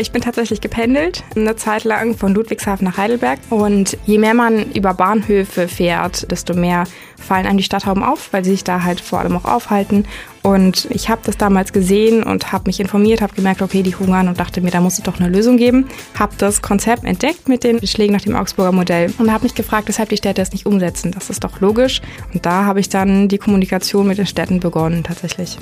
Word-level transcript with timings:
Ich 0.00 0.12
bin 0.12 0.22
tatsächlich 0.22 0.60
gependelt, 0.60 1.24
eine 1.34 1.56
Zeit 1.56 1.82
lang 1.82 2.16
von 2.16 2.32
Ludwigshafen 2.32 2.84
nach 2.84 2.98
Heidelberg. 2.98 3.40
Und 3.50 3.98
je 4.06 4.18
mehr 4.18 4.32
man 4.32 4.70
über 4.70 4.94
Bahnhöfe 4.94 5.66
fährt, 5.66 6.30
desto 6.30 6.54
mehr 6.54 6.84
fallen 7.16 7.46
einem 7.46 7.58
die 7.58 7.64
Stadthauben 7.64 8.04
auf, 8.04 8.32
weil 8.32 8.44
sie 8.44 8.52
sich 8.52 8.62
da 8.62 8.84
halt 8.84 9.00
vor 9.00 9.18
allem 9.18 9.36
auch 9.36 9.44
aufhalten. 9.44 10.06
Und 10.42 10.86
ich 10.90 11.08
habe 11.08 11.22
das 11.24 11.36
damals 11.36 11.72
gesehen 11.72 12.22
und 12.22 12.52
habe 12.52 12.68
mich 12.68 12.78
informiert, 12.78 13.22
habe 13.22 13.34
gemerkt, 13.34 13.60
okay, 13.60 13.82
die 13.82 13.96
hungern 13.96 14.28
und 14.28 14.38
dachte 14.38 14.60
mir, 14.60 14.70
da 14.70 14.80
muss 14.80 14.98
es 14.98 15.02
doch 15.02 15.18
eine 15.18 15.28
Lösung 15.28 15.56
geben. 15.56 15.88
Habe 16.16 16.34
das 16.38 16.62
Konzept 16.62 17.02
entdeckt 17.02 17.48
mit 17.48 17.64
den 17.64 17.84
Schlägen 17.84 18.14
nach 18.14 18.22
dem 18.22 18.36
Augsburger 18.36 18.70
Modell 18.70 19.12
und 19.18 19.32
habe 19.32 19.42
mich 19.42 19.56
gefragt, 19.56 19.88
weshalb 19.88 20.10
die 20.10 20.16
Städte 20.16 20.40
es 20.40 20.52
nicht 20.52 20.64
umsetzen. 20.64 21.10
Das 21.10 21.28
ist 21.28 21.42
doch 21.42 21.60
logisch. 21.60 22.02
Und 22.32 22.46
da 22.46 22.64
habe 22.66 22.78
ich 22.78 22.88
dann 22.88 23.26
die 23.26 23.38
Kommunikation 23.38 24.06
mit 24.06 24.18
den 24.18 24.26
Städten 24.26 24.60
begonnen 24.60 25.02
tatsächlich. 25.02 25.58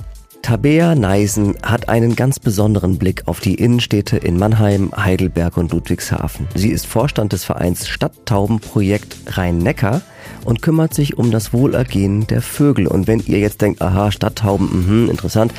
Tabea 0.47 0.95
Neisen 0.95 1.57
hat 1.65 1.89
einen 1.89 2.15
ganz 2.15 2.39
besonderen 2.39 2.99
Blick 2.99 3.25
auf 3.27 3.41
die 3.41 3.57
Innenstädte 3.57 4.17
in 4.17 4.39
Mannheim, 4.39 4.93
Heidelberg 4.97 5.57
und 5.57 5.73
Ludwigshafen. 5.73 6.47
Sie 6.55 6.71
ist 6.71 6.87
Vorstand 6.87 7.33
des 7.33 7.43
Vereins 7.43 7.89
Stadttaubenprojekt 7.89 9.17
Rhein-Neckar 9.27 10.03
und 10.45 10.63
kümmert 10.63 10.95
sich 10.95 11.19
um 11.19 11.33
das 11.33 11.53
Wohlergehen 11.53 12.29
der 12.29 12.43
Vögel. 12.43 12.87
Und 12.87 13.09
wenn 13.09 13.19
ihr 13.27 13.41
jetzt 13.41 13.61
denkt, 13.61 13.83
aha, 13.83 14.13
Stadttauben, 14.13 15.07
mh, 15.07 15.11
interessant, 15.11 15.53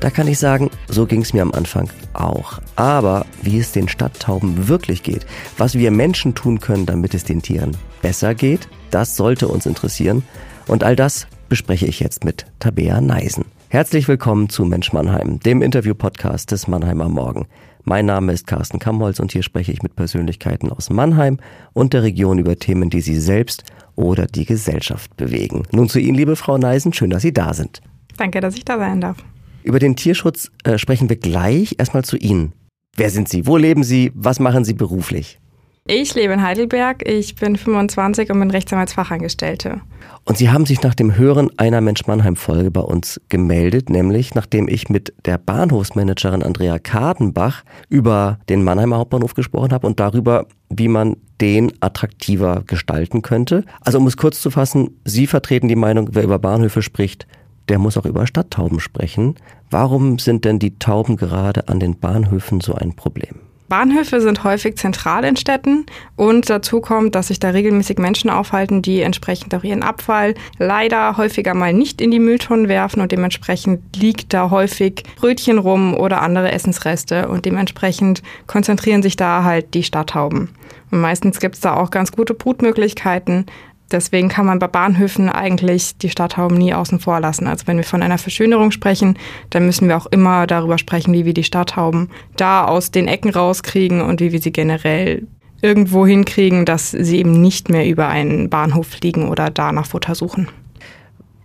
da 0.00 0.08
kann 0.08 0.26
ich 0.26 0.38
sagen, 0.38 0.70
so 0.88 1.04
ging 1.04 1.20
es 1.20 1.34
mir 1.34 1.42
am 1.42 1.52
Anfang 1.52 1.90
auch. 2.14 2.60
Aber 2.76 3.26
wie 3.42 3.58
es 3.58 3.72
den 3.72 3.90
Stadttauben 3.90 4.68
wirklich 4.68 5.02
geht, 5.02 5.26
was 5.58 5.74
wir 5.74 5.90
Menschen 5.90 6.34
tun 6.34 6.60
können, 6.60 6.86
damit 6.86 7.12
es 7.12 7.24
den 7.24 7.42
Tieren 7.42 7.76
besser 8.00 8.34
geht, 8.34 8.68
das 8.90 9.16
sollte 9.16 9.48
uns 9.48 9.66
interessieren. 9.66 10.22
Und 10.66 10.82
all 10.82 10.96
das 10.96 11.26
bespreche 11.50 11.84
ich 11.84 12.00
jetzt 12.00 12.24
mit 12.24 12.46
Tabea 12.58 13.02
Neisen. 13.02 13.44
Herzlich 13.74 14.06
willkommen 14.06 14.48
zu 14.48 14.64
Mensch 14.64 14.92
Mannheim, 14.92 15.40
dem 15.40 15.60
Interview-Podcast 15.60 16.52
des 16.52 16.68
Mannheimer 16.68 17.08
Morgen. 17.08 17.48
Mein 17.82 18.06
Name 18.06 18.32
ist 18.32 18.46
Carsten 18.46 18.78
Kamholz 18.78 19.18
und 19.18 19.32
hier 19.32 19.42
spreche 19.42 19.72
ich 19.72 19.82
mit 19.82 19.96
Persönlichkeiten 19.96 20.70
aus 20.70 20.90
Mannheim 20.90 21.40
und 21.72 21.92
der 21.92 22.04
Region 22.04 22.38
über 22.38 22.56
Themen, 22.56 22.88
die 22.88 23.00
Sie 23.00 23.18
selbst 23.18 23.64
oder 23.96 24.26
die 24.26 24.44
Gesellschaft 24.44 25.16
bewegen. 25.16 25.64
Nun 25.72 25.88
zu 25.88 25.98
Ihnen, 25.98 26.14
liebe 26.14 26.36
Frau 26.36 26.56
Neisen, 26.56 26.92
schön, 26.92 27.10
dass 27.10 27.22
Sie 27.22 27.32
da 27.32 27.52
sind. 27.52 27.80
Danke, 28.16 28.40
dass 28.40 28.54
ich 28.54 28.64
da 28.64 28.78
sein 28.78 29.00
darf. 29.00 29.16
Über 29.64 29.80
den 29.80 29.96
Tierschutz 29.96 30.52
äh, 30.62 30.78
sprechen 30.78 31.08
wir 31.08 31.16
gleich. 31.16 31.74
Erstmal 31.76 32.04
zu 32.04 32.16
Ihnen. 32.16 32.52
Wer 32.94 33.10
sind 33.10 33.28
Sie? 33.28 33.44
Wo 33.44 33.56
leben 33.56 33.82
Sie? 33.82 34.12
Was 34.14 34.38
machen 34.38 34.64
Sie 34.64 34.74
beruflich? 34.74 35.40
Ich 35.86 36.14
lebe 36.14 36.32
in 36.32 36.40
Heidelberg, 36.40 37.06
ich 37.06 37.34
bin 37.36 37.56
25 37.56 38.30
und 38.30 38.40
bin 38.40 38.50
Rechtsanwaltsfachangestellte. 38.50 39.82
Und 40.24 40.38
Sie 40.38 40.48
haben 40.48 40.64
sich 40.64 40.80
nach 40.80 40.94
dem 40.94 41.18
Hören 41.18 41.50
einer 41.58 41.82
Mensch-Mannheim-Folge 41.82 42.70
bei 42.70 42.80
uns 42.80 43.20
gemeldet, 43.28 43.90
nämlich 43.90 44.34
nachdem 44.34 44.66
ich 44.66 44.88
mit 44.88 45.12
der 45.26 45.36
Bahnhofsmanagerin 45.36 46.42
Andrea 46.42 46.78
Kartenbach 46.78 47.64
über 47.90 48.38
den 48.48 48.64
Mannheimer 48.64 48.96
Hauptbahnhof 48.96 49.34
gesprochen 49.34 49.74
habe 49.74 49.86
und 49.86 50.00
darüber, 50.00 50.46
wie 50.70 50.88
man 50.88 51.18
den 51.42 51.70
attraktiver 51.80 52.62
gestalten 52.66 53.20
könnte. 53.20 53.66
Also 53.82 53.98
um 53.98 54.06
es 54.06 54.16
kurz 54.16 54.40
zu 54.40 54.50
fassen, 54.50 54.98
Sie 55.04 55.26
vertreten 55.26 55.68
die 55.68 55.76
Meinung, 55.76 56.08
wer 56.12 56.24
über 56.24 56.38
Bahnhöfe 56.38 56.80
spricht, 56.80 57.26
der 57.68 57.78
muss 57.78 57.98
auch 57.98 58.06
über 58.06 58.26
Stadttauben 58.26 58.80
sprechen. 58.80 59.34
Warum 59.68 60.18
sind 60.18 60.46
denn 60.46 60.58
die 60.58 60.78
Tauben 60.78 61.18
gerade 61.18 61.68
an 61.68 61.78
den 61.78 61.98
Bahnhöfen 61.98 62.62
so 62.62 62.72
ein 62.72 62.96
Problem? 62.96 63.40
Bahnhöfe 63.68 64.20
sind 64.20 64.44
häufig 64.44 64.76
zentral 64.76 65.24
in 65.24 65.36
Städten 65.36 65.86
und 66.16 66.50
dazu 66.50 66.80
kommt, 66.80 67.14
dass 67.14 67.28
sich 67.28 67.40
da 67.40 67.50
regelmäßig 67.50 67.98
Menschen 67.98 68.30
aufhalten, 68.30 68.82
die 68.82 69.00
entsprechend 69.00 69.54
auch 69.54 69.64
ihren 69.64 69.82
Abfall 69.82 70.34
leider 70.58 71.16
häufiger 71.16 71.54
mal 71.54 71.72
nicht 71.72 72.00
in 72.00 72.10
die 72.10 72.18
Mülltonnen 72.18 72.68
werfen 72.68 73.00
und 73.00 73.10
dementsprechend 73.10 73.96
liegt 73.96 74.34
da 74.34 74.50
häufig 74.50 75.02
Brötchen 75.16 75.58
rum 75.58 75.94
oder 75.94 76.20
andere 76.20 76.52
Essensreste 76.52 77.28
und 77.28 77.46
dementsprechend 77.46 78.22
konzentrieren 78.46 79.02
sich 79.02 79.16
da 79.16 79.44
halt 79.44 79.72
die 79.74 79.82
Stadthauben. 79.82 80.50
Und 80.90 81.00
meistens 81.00 81.40
gibt 81.40 81.54
es 81.54 81.60
da 81.60 81.74
auch 81.74 81.90
ganz 81.90 82.12
gute 82.12 82.34
Brutmöglichkeiten, 82.34 83.46
Deswegen 83.94 84.28
kann 84.28 84.44
man 84.44 84.58
bei 84.58 84.66
Bahnhöfen 84.66 85.28
eigentlich 85.28 85.96
die 85.96 86.10
Stadthauben 86.10 86.58
nie 86.58 86.74
außen 86.74 86.98
vor 86.98 87.20
lassen. 87.20 87.46
Also 87.46 87.68
wenn 87.68 87.76
wir 87.76 87.84
von 87.84 88.02
einer 88.02 88.18
Verschönerung 88.18 88.72
sprechen, 88.72 89.16
dann 89.50 89.66
müssen 89.66 89.86
wir 89.86 89.96
auch 89.96 90.06
immer 90.06 90.48
darüber 90.48 90.78
sprechen, 90.78 91.14
wie 91.14 91.24
wir 91.24 91.32
die 91.32 91.44
Stadthauben 91.44 92.10
da 92.36 92.64
aus 92.64 92.90
den 92.90 93.06
Ecken 93.06 93.30
rauskriegen 93.30 94.00
und 94.00 94.20
wie 94.20 94.32
wir 94.32 94.40
sie 94.40 94.50
generell 94.50 95.28
irgendwo 95.62 96.08
hinkriegen, 96.08 96.64
dass 96.64 96.90
sie 96.90 97.18
eben 97.18 97.40
nicht 97.40 97.68
mehr 97.68 97.86
über 97.86 98.08
einen 98.08 98.50
Bahnhof 98.50 98.88
fliegen 98.88 99.28
oder 99.28 99.48
da 99.50 99.70
nach 99.70 99.86
Futter 99.86 100.16
suchen. 100.16 100.48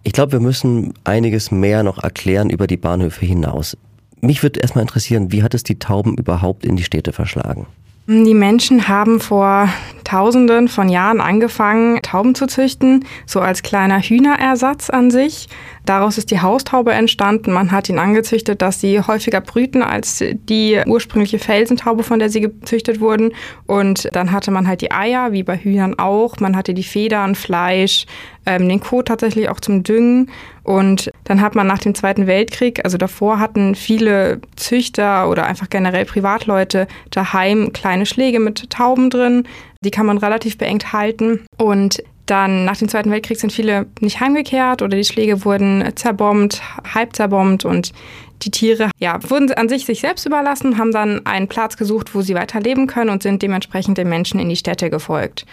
Ich 0.02 0.14
glaube, 0.14 0.32
wir 0.32 0.40
müssen 0.40 0.96
einiges 1.04 1.52
mehr 1.52 1.84
noch 1.84 2.02
erklären 2.02 2.50
über 2.50 2.66
die 2.66 2.78
Bahnhöfe 2.78 3.28
hinaus. 3.28 3.78
Mich 4.22 4.42
würde 4.42 4.60
erstmal 4.60 4.82
interessieren, 4.82 5.32
wie 5.32 5.44
hat 5.44 5.54
es 5.54 5.62
die 5.62 5.78
Tauben 5.78 6.18
überhaupt 6.18 6.66
in 6.66 6.78
die 6.78 6.84
Städte 6.84 7.14
verschlagen? 7.14 7.68
Die 8.12 8.34
Menschen 8.34 8.88
haben 8.88 9.20
vor 9.20 9.70
Tausenden 10.04 10.68
von 10.68 10.90
Jahren 10.90 11.22
angefangen, 11.22 12.02
Tauben 12.02 12.34
zu 12.34 12.48
züchten, 12.48 13.06
so 13.28 13.40
als 13.40 13.62
kleiner 13.62 14.00
Hühnerersatz 14.02 14.90
an 14.90 15.12
sich. 15.12 15.48
Daraus 15.86 16.18
ist 16.18 16.32
die 16.32 16.42
Haustaube 16.42 16.92
entstanden. 16.92 17.52
Man 17.52 17.72
hat 17.72 17.88
ihn 17.88 18.00
angezüchtet, 18.00 18.64
dass 18.64 18.82
sie 18.82 19.00
häufiger 19.00 19.42
brüten 19.42 19.84
als 19.84 20.24
die 20.34 20.82
ursprüngliche 20.88 21.38
Felsentaube, 21.38 22.02
von 22.02 22.18
der 22.18 22.32
sie 22.32 22.42
gezüchtet 22.42 23.00
wurden. 23.00 23.32
Und 23.68 24.10
dann 24.14 24.32
hatte 24.32 24.50
man 24.50 24.68
halt 24.68 24.82
die 24.82 24.92
Eier, 24.92 25.32
wie 25.32 25.44
bei 25.44 25.58
Hühnern 25.58 26.00
auch. 26.00 26.40
Man 26.40 26.56
hatte 26.56 26.74
die 26.74 26.84
Federn, 26.84 27.36
Fleisch, 27.36 28.08
ähm, 28.48 28.68
den 28.68 28.80
Kot 28.80 29.10
tatsächlich 29.10 29.50
auch 29.50 29.60
zum 29.60 29.84
Düngen. 29.84 30.32
Und 30.64 31.12
dann 31.30 31.42
hat 31.42 31.54
man 31.54 31.68
nach 31.68 31.78
dem 31.78 31.94
Zweiten 31.94 32.26
Weltkrieg, 32.26 32.84
also 32.84 32.98
davor 32.98 33.38
hatten 33.38 33.76
viele 33.76 34.42
Züchter 34.56 35.30
oder 35.30 35.46
einfach 35.46 35.70
generell 35.70 36.04
Privatleute 36.04 36.88
daheim 37.12 37.72
kleine 37.72 38.08
Schläge 38.08 38.40
mit 38.40 38.72
Tauben 38.72 39.12
drin. 39.12 39.48
Die 39.86 39.92
kann 39.92 40.08
man 40.08 40.18
relativ 40.18 40.58
beengt 40.58 40.92
halten. 40.92 41.46
Und 41.56 42.04
dann 42.26 42.66
nach 42.66 42.78
dem 42.78 42.90
Zweiten 42.90 43.12
Weltkrieg 43.12 43.40
sind 43.40 43.54
viele 43.54 43.86
nicht 44.00 44.20
heimgekehrt 44.20 44.82
oder 44.82 44.98
die 44.98 45.04
Schläge 45.04 45.46
wurden 45.46 45.92
zerbombt, 45.96 46.64
halb 46.96 47.16
zerbombt 47.16 47.64
und 47.64 47.94
die 48.42 48.52
Tiere 48.52 48.90
ja, 48.98 49.20
wurden 49.30 49.52
an 49.54 49.70
sich 49.70 49.86
sich 49.86 50.00
selbst 50.00 50.26
überlassen, 50.26 50.80
haben 50.80 50.92
dann 50.92 51.26
einen 51.28 51.48
Platz 51.48 51.78
gesucht, 51.78 52.16
wo 52.16 52.22
sie 52.22 52.34
weiter 52.34 52.60
leben 52.60 52.88
können 52.88 53.12
und 53.12 53.22
sind 53.22 53.44
dementsprechend 53.44 54.00
den 54.00 54.10
Menschen 54.10 54.40
in 54.40 54.50
die 54.50 54.56
Städte 54.56 54.90
gefolgt. 54.90 55.46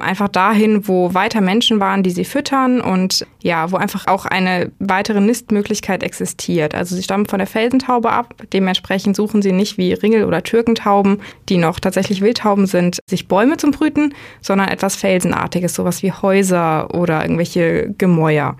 Einfach 0.00 0.26
dahin, 0.26 0.88
wo 0.88 1.14
weiter 1.14 1.40
Menschen 1.40 1.78
waren, 1.78 2.02
die 2.02 2.10
sie 2.10 2.24
füttern 2.24 2.80
und 2.80 3.24
ja, 3.40 3.70
wo 3.70 3.76
einfach 3.76 4.08
auch 4.08 4.26
eine 4.26 4.72
weitere 4.80 5.20
Nistmöglichkeit 5.20 6.02
existiert. 6.02 6.74
Also 6.74 6.96
sie 6.96 7.02
stammen 7.04 7.26
von 7.26 7.38
der 7.38 7.46
Felsentaube 7.46 8.10
ab, 8.10 8.34
dementsprechend 8.52 9.14
suchen 9.14 9.40
sie 9.40 9.52
nicht 9.52 9.78
wie 9.78 9.92
Ringel- 9.92 10.24
oder 10.24 10.42
Türkentauben, 10.42 11.20
die 11.48 11.58
noch 11.58 11.78
tatsächlich 11.78 12.22
Wildtauben 12.22 12.66
sind, 12.66 12.98
sich 13.08 13.28
Bäume 13.28 13.56
zum 13.56 13.70
Brüten, 13.70 14.14
sondern 14.40 14.66
etwas 14.66 14.96
Felsenartiges, 14.96 15.76
sowas 15.76 16.02
wie 16.02 16.10
Häuser 16.10 16.92
oder 16.92 17.22
irgendwelche 17.22 17.94
Gemäuer. 17.96 18.56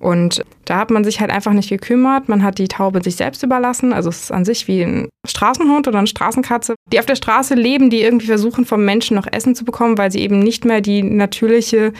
Und 0.00 0.44
da 0.64 0.78
hat 0.78 0.90
man 0.90 1.04
sich 1.04 1.20
halt 1.20 1.30
einfach 1.30 1.52
nicht 1.52 1.70
gekümmert. 1.70 2.28
Man 2.28 2.42
hat 2.42 2.58
die 2.58 2.68
Taube 2.68 3.02
sich 3.02 3.16
selbst 3.16 3.42
überlassen. 3.42 3.92
Also 3.92 4.08
es 4.08 4.24
ist 4.24 4.32
an 4.32 4.44
sich 4.44 4.68
wie 4.68 4.82
ein 4.82 5.08
Straßenhund 5.26 5.88
oder 5.88 5.98
eine 5.98 6.06
Straßenkatze, 6.06 6.74
die 6.92 7.00
auf 7.00 7.06
der 7.06 7.16
Straße 7.16 7.54
leben, 7.54 7.90
die 7.90 8.02
irgendwie 8.02 8.26
versuchen, 8.26 8.64
vom 8.64 8.84
Menschen 8.84 9.16
noch 9.16 9.26
Essen 9.30 9.54
zu 9.54 9.64
bekommen, 9.64 9.98
weil 9.98 10.12
sie 10.12 10.20
eben 10.20 10.38
nicht 10.38 10.64
mehr 10.64 10.80
die 10.80 11.02
natürliche 11.02 11.92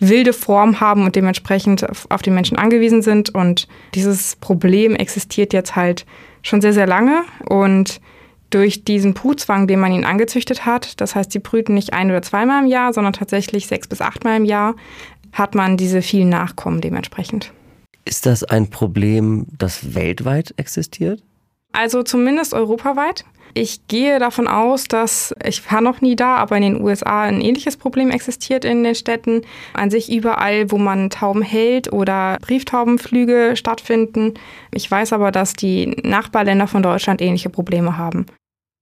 wilde 0.00 0.32
Form 0.32 0.80
haben 0.80 1.04
und 1.04 1.14
dementsprechend 1.14 1.86
auf 2.10 2.22
die 2.22 2.30
Menschen 2.30 2.58
angewiesen 2.58 3.02
sind. 3.02 3.34
Und 3.34 3.68
dieses 3.94 4.36
Problem 4.36 4.96
existiert 4.96 5.52
jetzt 5.52 5.76
halt 5.76 6.04
schon 6.42 6.60
sehr, 6.60 6.72
sehr 6.72 6.86
lange. 6.86 7.22
Und 7.48 8.00
durch 8.50 8.84
diesen 8.84 9.14
Brutzwang, 9.14 9.66
den 9.66 9.80
man 9.80 9.92
ihnen 9.92 10.04
angezüchtet 10.04 10.64
hat, 10.64 11.00
das 11.00 11.14
heißt, 11.14 11.32
sie 11.32 11.40
brüten 11.40 11.74
nicht 11.74 11.92
ein 11.92 12.10
oder 12.10 12.22
zweimal 12.22 12.62
im 12.62 12.68
Jahr, 12.68 12.92
sondern 12.92 13.12
tatsächlich 13.12 13.66
sechs 13.66 13.88
bis 13.88 14.00
achtmal 14.00 14.36
im 14.36 14.44
Jahr, 14.44 14.76
hat 15.34 15.54
man 15.54 15.76
diese 15.76 16.00
vielen 16.00 16.30
Nachkommen 16.30 16.80
dementsprechend. 16.80 17.52
Ist 18.06 18.26
das 18.26 18.44
ein 18.44 18.70
Problem, 18.70 19.46
das 19.58 19.94
weltweit 19.94 20.54
existiert? 20.56 21.22
Also 21.72 22.02
zumindest 22.02 22.54
europaweit. 22.54 23.24
Ich 23.56 23.86
gehe 23.86 24.18
davon 24.18 24.48
aus, 24.48 24.84
dass, 24.84 25.32
ich 25.44 25.70
war 25.70 25.80
noch 25.80 26.00
nie 26.00 26.16
da, 26.16 26.36
aber 26.36 26.56
in 26.56 26.62
den 26.62 26.82
USA 26.82 27.22
ein 27.22 27.40
ähnliches 27.40 27.76
Problem 27.76 28.10
existiert 28.10 28.64
in 28.64 28.82
den 28.82 28.96
Städten. 28.96 29.42
An 29.74 29.90
sich 29.90 30.10
überall, 30.12 30.72
wo 30.72 30.78
man 30.78 31.08
Tauben 31.08 31.42
hält 31.42 31.92
oder 31.92 32.38
Brieftaubenflüge 32.40 33.52
stattfinden. 33.54 34.34
Ich 34.72 34.90
weiß 34.90 35.12
aber, 35.12 35.30
dass 35.30 35.54
die 35.54 35.86
Nachbarländer 36.02 36.66
von 36.66 36.82
Deutschland 36.82 37.22
ähnliche 37.22 37.48
Probleme 37.48 37.96
haben. 37.96 38.26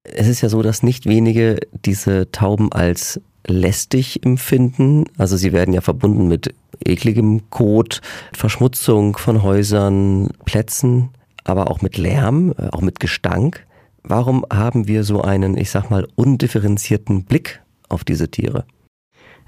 Es 0.04 0.26
ist 0.26 0.40
ja 0.40 0.48
so, 0.48 0.62
dass 0.62 0.82
nicht 0.82 1.06
wenige 1.06 1.60
diese 1.84 2.30
Tauben 2.32 2.72
als 2.72 3.20
lästig 3.46 4.24
empfinden. 4.24 5.04
Also 5.18 5.36
sie 5.36 5.52
werden 5.52 5.74
ja 5.74 5.80
verbunden 5.80 6.28
mit 6.28 6.54
ekligem 6.84 7.50
Kot, 7.50 8.00
Verschmutzung 8.32 9.16
von 9.16 9.42
Häusern, 9.42 10.30
Plätzen, 10.44 11.10
aber 11.44 11.70
auch 11.70 11.82
mit 11.82 11.98
Lärm, 11.98 12.54
äh, 12.58 12.68
auch 12.70 12.82
mit 12.82 13.00
Gestank. 13.00 13.66
Warum 14.02 14.44
haben 14.52 14.88
wir 14.88 15.04
so 15.04 15.22
einen, 15.22 15.56
ich 15.56 15.70
sag 15.70 15.90
mal, 15.90 16.06
undifferenzierten 16.16 17.24
Blick 17.24 17.60
auf 17.88 18.04
diese 18.04 18.28
Tiere? 18.28 18.64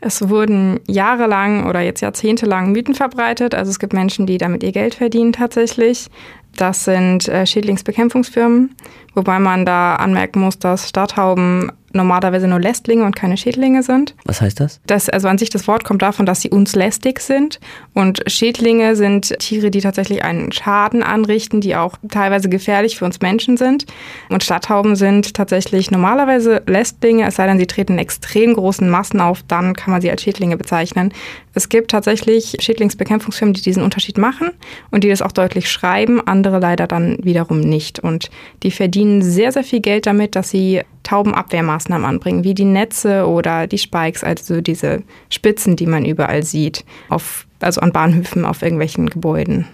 Es 0.00 0.29
wurden 0.29 0.81
jahrelang 0.87 1.67
oder 1.67 1.81
jetzt 1.81 2.02
jahrzehntelang 2.02 2.73
Mythen 2.73 2.94
verbreitet. 2.94 3.55
Also 3.55 3.70
es 3.70 3.79
gibt 3.79 3.94
Menschen, 3.94 4.26
die 4.26 4.38
damit 4.38 4.62
ihr 4.62 4.73
Geld 4.73 4.94
verdienen 4.94 5.32
tatsächlich. 5.32 6.08
Das 6.56 6.85
sind 6.85 7.26
äh, 7.29 7.46
Schädlingsbekämpfungsfirmen, 7.46 8.75
wobei 9.14 9.38
man 9.38 9.64
da 9.64 9.96
anmerken 9.96 10.41
muss, 10.41 10.58
dass 10.58 10.88
Stadthauben 10.88 11.73
normalerweise 11.94 12.49
nur 12.49 12.61
Lästlinge 12.61 13.05
und 13.05 13.17
keine 13.17 13.37
Schädlinge 13.37 13.82
sind. 13.82 14.14
Was 14.25 14.41
heißt 14.41 14.61
das? 14.61 14.81
das? 14.87 15.08
Also 15.08 15.29
an 15.29 15.38
sich 15.38 15.50
das 15.50 15.67
Wort 15.69 15.85
kommt 15.85 16.02
davon, 16.02 16.26
dass 16.26 16.41
sie 16.41 16.50
uns 16.50 16.75
lästig 16.75 17.20
sind. 17.20 17.61
Und 17.93 18.23
Schädlinge 18.26 18.96
sind 18.96 19.38
Tiere, 19.38 19.70
die 19.70 19.81
tatsächlich 19.81 20.25
einen 20.25 20.52
Schaden 20.52 21.02
anrichten, 21.02 21.61
die 21.61 21.76
auch 21.76 21.96
teilweise 22.11 22.49
gefährlich 22.49 22.99
für 22.99 23.05
uns 23.05 23.20
Menschen 23.20 23.56
sind. 23.56 23.87
Und 24.29 24.43
Stadthauben 24.43 24.96
sind 24.96 25.35
tatsächlich 25.35 25.91
normalerweise 25.91 26.62
Lästlinge, 26.67 27.26
es 27.26 27.37
sei 27.37 27.46
denn, 27.46 27.58
sie 27.58 27.67
treten 27.67 27.94
in 27.94 27.99
extrem 27.99 28.55
großen 28.55 28.88
Massen 28.88 29.20
auf, 29.20 29.43
dann 29.46 29.75
kann 29.75 29.93
man 29.93 30.00
sie 30.00 30.11
als 30.11 30.23
Schädlinge 30.23 30.56
bezeichnen. 30.56 31.12
Es 31.55 31.69
gibt 31.69 31.93
tatsächlich 31.93 32.56
Schädlingsbekämpfungsfirmen, 32.61 33.55
die 33.55 33.62
diesen 33.62 33.82
Unterschied 33.82 34.19
machen 34.19 34.50
und 34.91 35.05
die 35.05 35.08
das 35.08 35.23
auch 35.23 35.32
deutlich 35.32 35.70
schreiben, 35.70 36.20
andere 36.26 36.58
leider 36.58 36.87
dann 36.87 37.19
wiederum 37.23 37.61
nicht. 37.61 38.00
Und 38.00 38.31
die 38.62 38.70
verdienen 38.70 39.23
sehr, 39.23 39.52
sehr 39.52 39.64
viel 39.64 39.81
Geld 39.81 40.06
damit, 40.06 40.35
dass 40.35 40.50
sie 40.50 40.82
Taubenabwehrmaßnahmen 41.05 41.83
anbringen, 41.92 42.44
wie 42.44 42.54
die 42.54 42.64
Netze 42.64 43.26
oder 43.26 43.66
die 43.66 43.78
Spikes, 43.78 44.25
also 44.25 44.60
diese 44.60 45.02
Spitzen, 45.31 45.76
die 45.76 45.86
man 45.86 46.04
überall 46.04 46.42
sieht, 46.42 46.84
auf, 47.08 47.46
also 47.60 47.81
an 47.81 47.92
Bahnhöfen, 47.92 48.44
auf 48.44 48.62
irgendwelchen 48.62 49.10
Gebäuden. 49.10 49.66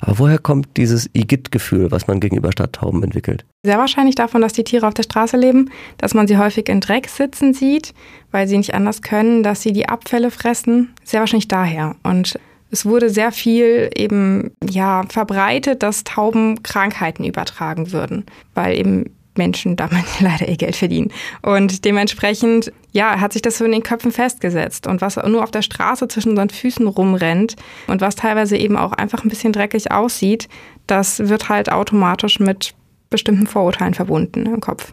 Aber 0.00 0.18
woher 0.18 0.38
kommt 0.38 0.76
dieses 0.76 1.10
Igitt-Gefühl, 1.12 1.90
was 1.90 2.06
man 2.06 2.20
gegenüber 2.20 2.52
Stadttauben 2.52 3.02
entwickelt? 3.02 3.44
Sehr 3.62 3.78
wahrscheinlich 3.78 4.14
davon, 4.14 4.40
dass 4.40 4.52
die 4.52 4.64
Tiere 4.64 4.86
auf 4.86 4.94
der 4.94 5.02
Straße 5.02 5.36
leben, 5.36 5.70
dass 5.98 6.14
man 6.14 6.26
sie 6.26 6.38
häufig 6.38 6.68
in 6.68 6.80
Dreck 6.80 7.08
sitzen 7.08 7.52
sieht, 7.52 7.92
weil 8.30 8.48
sie 8.48 8.56
nicht 8.56 8.74
anders 8.74 9.02
können, 9.02 9.42
dass 9.42 9.62
sie 9.62 9.72
die 9.72 9.88
Abfälle 9.88 10.30
fressen. 10.30 10.94
Sehr 11.04 11.20
wahrscheinlich 11.20 11.48
daher. 11.48 11.96
Und 12.02 12.38
es 12.70 12.84
wurde 12.84 13.10
sehr 13.10 13.32
viel 13.32 13.90
eben 13.94 14.50
ja 14.68 15.04
verbreitet, 15.08 15.82
dass 15.82 16.04
Tauben 16.04 16.62
Krankheiten 16.62 17.24
übertragen 17.24 17.92
würden, 17.92 18.24
weil 18.54 18.76
eben 18.76 19.15
Menschen 19.38 19.76
damit 19.76 20.04
leider 20.20 20.48
ihr 20.48 20.56
Geld 20.56 20.76
verdienen. 20.76 21.10
Und 21.42 21.84
dementsprechend, 21.84 22.72
ja, 22.92 23.20
hat 23.20 23.32
sich 23.32 23.42
das 23.42 23.58
so 23.58 23.64
in 23.64 23.72
den 23.72 23.82
Köpfen 23.82 24.12
festgesetzt. 24.12 24.86
Und 24.86 25.00
was 25.00 25.16
nur 25.16 25.42
auf 25.42 25.50
der 25.50 25.62
Straße 25.62 26.08
zwischen 26.08 26.30
unseren 26.30 26.50
Füßen 26.50 26.86
rumrennt 26.86 27.56
und 27.86 28.00
was 28.00 28.16
teilweise 28.16 28.56
eben 28.56 28.76
auch 28.76 28.92
einfach 28.92 29.24
ein 29.24 29.28
bisschen 29.28 29.52
dreckig 29.52 29.92
aussieht, 29.92 30.48
das 30.86 31.28
wird 31.28 31.48
halt 31.48 31.70
automatisch 31.70 32.40
mit 32.40 32.74
bestimmten 33.10 33.46
Vorurteilen 33.46 33.94
verbunden 33.94 34.46
im 34.46 34.60
Kopf. 34.60 34.92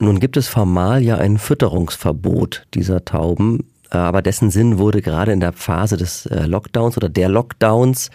Nun 0.00 0.20
gibt 0.20 0.36
es 0.36 0.46
formal 0.46 1.02
ja 1.02 1.16
ein 1.16 1.38
Fütterungsverbot 1.38 2.66
dieser 2.74 3.04
Tauben, 3.04 3.64
aber 3.90 4.22
dessen 4.22 4.50
Sinn 4.50 4.78
wurde 4.78 5.02
gerade 5.02 5.32
in 5.32 5.40
der 5.40 5.52
Phase 5.52 5.96
des 5.96 6.26
äh, 6.26 6.46
Lockdowns 6.46 6.96
oder 6.96 7.08
der 7.08 7.28
Lockdowns 7.28 8.10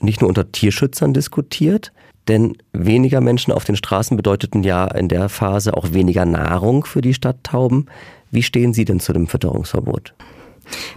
nicht 0.00 0.20
nur 0.20 0.28
unter 0.28 0.50
Tierschützern 0.50 1.12
diskutiert, 1.12 1.92
denn 2.28 2.56
weniger 2.72 3.20
Menschen 3.20 3.52
auf 3.52 3.64
den 3.64 3.76
Straßen 3.76 4.16
bedeuteten 4.16 4.62
ja 4.62 4.86
in 4.86 5.08
der 5.08 5.28
Phase 5.28 5.76
auch 5.76 5.92
weniger 5.92 6.24
Nahrung 6.24 6.84
für 6.84 7.00
die 7.00 7.14
Stadttauben. 7.14 7.86
Wie 8.30 8.42
stehen 8.42 8.74
Sie 8.74 8.84
denn 8.84 9.00
zu 9.00 9.12
dem 9.12 9.26
Fütterungsverbot? 9.26 10.14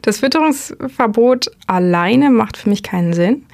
Das 0.01 0.19
Fütterungsverbot 0.19 1.49
alleine 1.67 2.29
macht 2.29 2.57
für 2.57 2.69
mich 2.69 2.83
keinen 2.83 3.13
Sinn. 3.13 3.45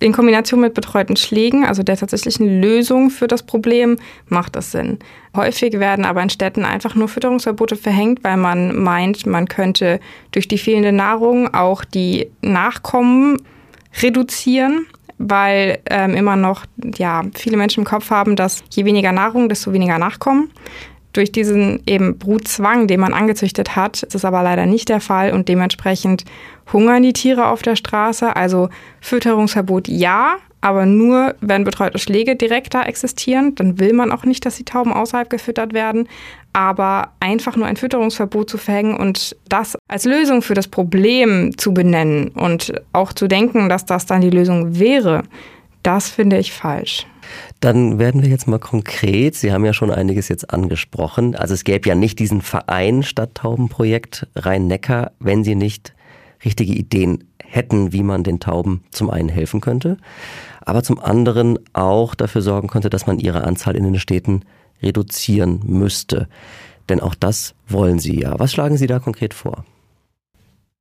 In 0.00 0.12
Kombination 0.12 0.60
mit 0.60 0.74
betreuten 0.74 1.14
Schlägen, 1.16 1.64
also 1.64 1.84
der 1.84 1.96
tatsächlichen 1.96 2.60
Lösung 2.60 3.08
für 3.08 3.28
das 3.28 3.44
Problem, 3.44 3.98
macht 4.26 4.56
das 4.56 4.72
Sinn. 4.72 4.98
Häufig 5.36 5.74
werden 5.78 6.04
aber 6.04 6.20
in 6.20 6.28
Städten 6.28 6.64
einfach 6.64 6.96
nur 6.96 7.06
Fütterungsverbote 7.06 7.76
verhängt, 7.76 8.24
weil 8.24 8.36
man 8.36 8.76
meint, 8.82 9.26
man 9.26 9.46
könnte 9.46 10.00
durch 10.32 10.48
die 10.48 10.58
fehlende 10.58 10.90
Nahrung 10.90 11.54
auch 11.54 11.84
die 11.84 12.26
Nachkommen 12.42 13.36
reduzieren 14.02 14.86
weil 15.28 15.78
ähm, 15.88 16.14
immer 16.14 16.36
noch 16.36 16.64
ja, 16.96 17.22
viele 17.34 17.56
Menschen 17.56 17.80
im 17.80 17.86
Kopf 17.86 18.10
haben, 18.10 18.36
dass 18.36 18.64
je 18.70 18.84
weniger 18.84 19.12
Nahrung, 19.12 19.48
desto 19.48 19.72
weniger 19.72 19.98
Nachkommen. 19.98 20.50
Durch 21.12 21.30
diesen 21.30 21.82
eben 21.86 22.18
Brutzwang, 22.18 22.86
den 22.86 23.00
man 23.00 23.12
angezüchtet 23.12 23.76
hat, 23.76 24.02
ist 24.02 24.14
es 24.14 24.24
aber 24.24 24.42
leider 24.42 24.66
nicht 24.66 24.88
der 24.88 25.00
Fall 25.00 25.32
und 25.32 25.48
dementsprechend 25.48 26.24
hungern 26.72 27.02
die 27.02 27.12
Tiere 27.12 27.48
auf 27.48 27.62
der 27.62 27.76
Straße. 27.76 28.34
Also 28.34 28.70
Fütterungsverbot 29.00 29.88
ja, 29.88 30.36
aber 30.62 30.86
nur, 30.86 31.34
wenn 31.40 31.64
betreute 31.64 31.98
Schläge 31.98 32.36
direkt 32.36 32.72
da 32.72 32.84
existieren. 32.84 33.54
Dann 33.56 33.78
will 33.80 33.92
man 33.92 34.12
auch 34.12 34.24
nicht, 34.24 34.46
dass 34.46 34.56
die 34.56 34.64
Tauben 34.64 34.92
außerhalb 34.92 35.28
gefüttert 35.28 35.74
werden. 35.74 36.08
Aber 36.52 37.10
einfach 37.18 37.56
nur 37.56 37.66
ein 37.66 37.76
Fütterungsverbot 37.76 38.48
zu 38.48 38.58
verhängen 38.58 38.96
und 38.96 39.36
das 39.48 39.76
als 39.88 40.04
Lösung 40.04 40.40
für 40.40 40.54
das 40.54 40.68
Problem 40.68 41.58
zu 41.58 41.74
benennen 41.74 42.28
und 42.28 42.72
auch 42.92 43.12
zu 43.12 43.26
denken, 43.26 43.68
dass 43.68 43.86
das 43.86 44.06
dann 44.06 44.20
die 44.20 44.30
Lösung 44.30 44.78
wäre, 44.78 45.24
das 45.82 46.08
finde 46.08 46.38
ich 46.38 46.52
falsch. 46.52 47.06
Dann 47.60 47.98
werden 47.98 48.22
wir 48.22 48.28
jetzt 48.28 48.48
mal 48.48 48.58
konkret. 48.58 49.34
Sie 49.34 49.52
haben 49.52 49.64
ja 49.64 49.72
schon 49.72 49.90
einiges 49.90 50.28
jetzt 50.28 50.50
angesprochen. 50.50 51.34
Also 51.34 51.54
es 51.54 51.64
gäbe 51.64 51.88
ja 51.88 51.94
nicht 51.94 52.18
diesen 52.18 52.40
Verein 52.40 53.02
Stadttaubenprojekt 53.02 54.26
Rhein-Neckar, 54.36 55.12
wenn 55.18 55.44
Sie 55.44 55.54
nicht 55.54 55.94
richtige 56.44 56.72
Ideen 56.72 57.24
hätten, 57.44 57.92
wie 57.92 58.02
man 58.02 58.24
den 58.24 58.40
Tauben 58.40 58.82
zum 58.90 59.10
einen 59.10 59.28
helfen 59.28 59.60
könnte 59.60 59.98
aber 60.64 60.82
zum 60.82 60.98
anderen 60.98 61.58
auch 61.72 62.14
dafür 62.14 62.42
sorgen 62.42 62.68
könnte, 62.68 62.90
dass 62.90 63.06
man 63.06 63.18
ihre 63.18 63.44
Anzahl 63.44 63.76
in 63.76 63.84
den 63.84 63.98
Städten 63.98 64.44
reduzieren 64.82 65.60
müsste. 65.64 66.28
Denn 66.88 67.00
auch 67.00 67.14
das 67.14 67.54
wollen 67.68 67.98
Sie 67.98 68.20
ja. 68.20 68.38
Was 68.38 68.52
schlagen 68.52 68.76
Sie 68.76 68.86
da 68.86 68.98
konkret 68.98 69.34
vor? 69.34 69.64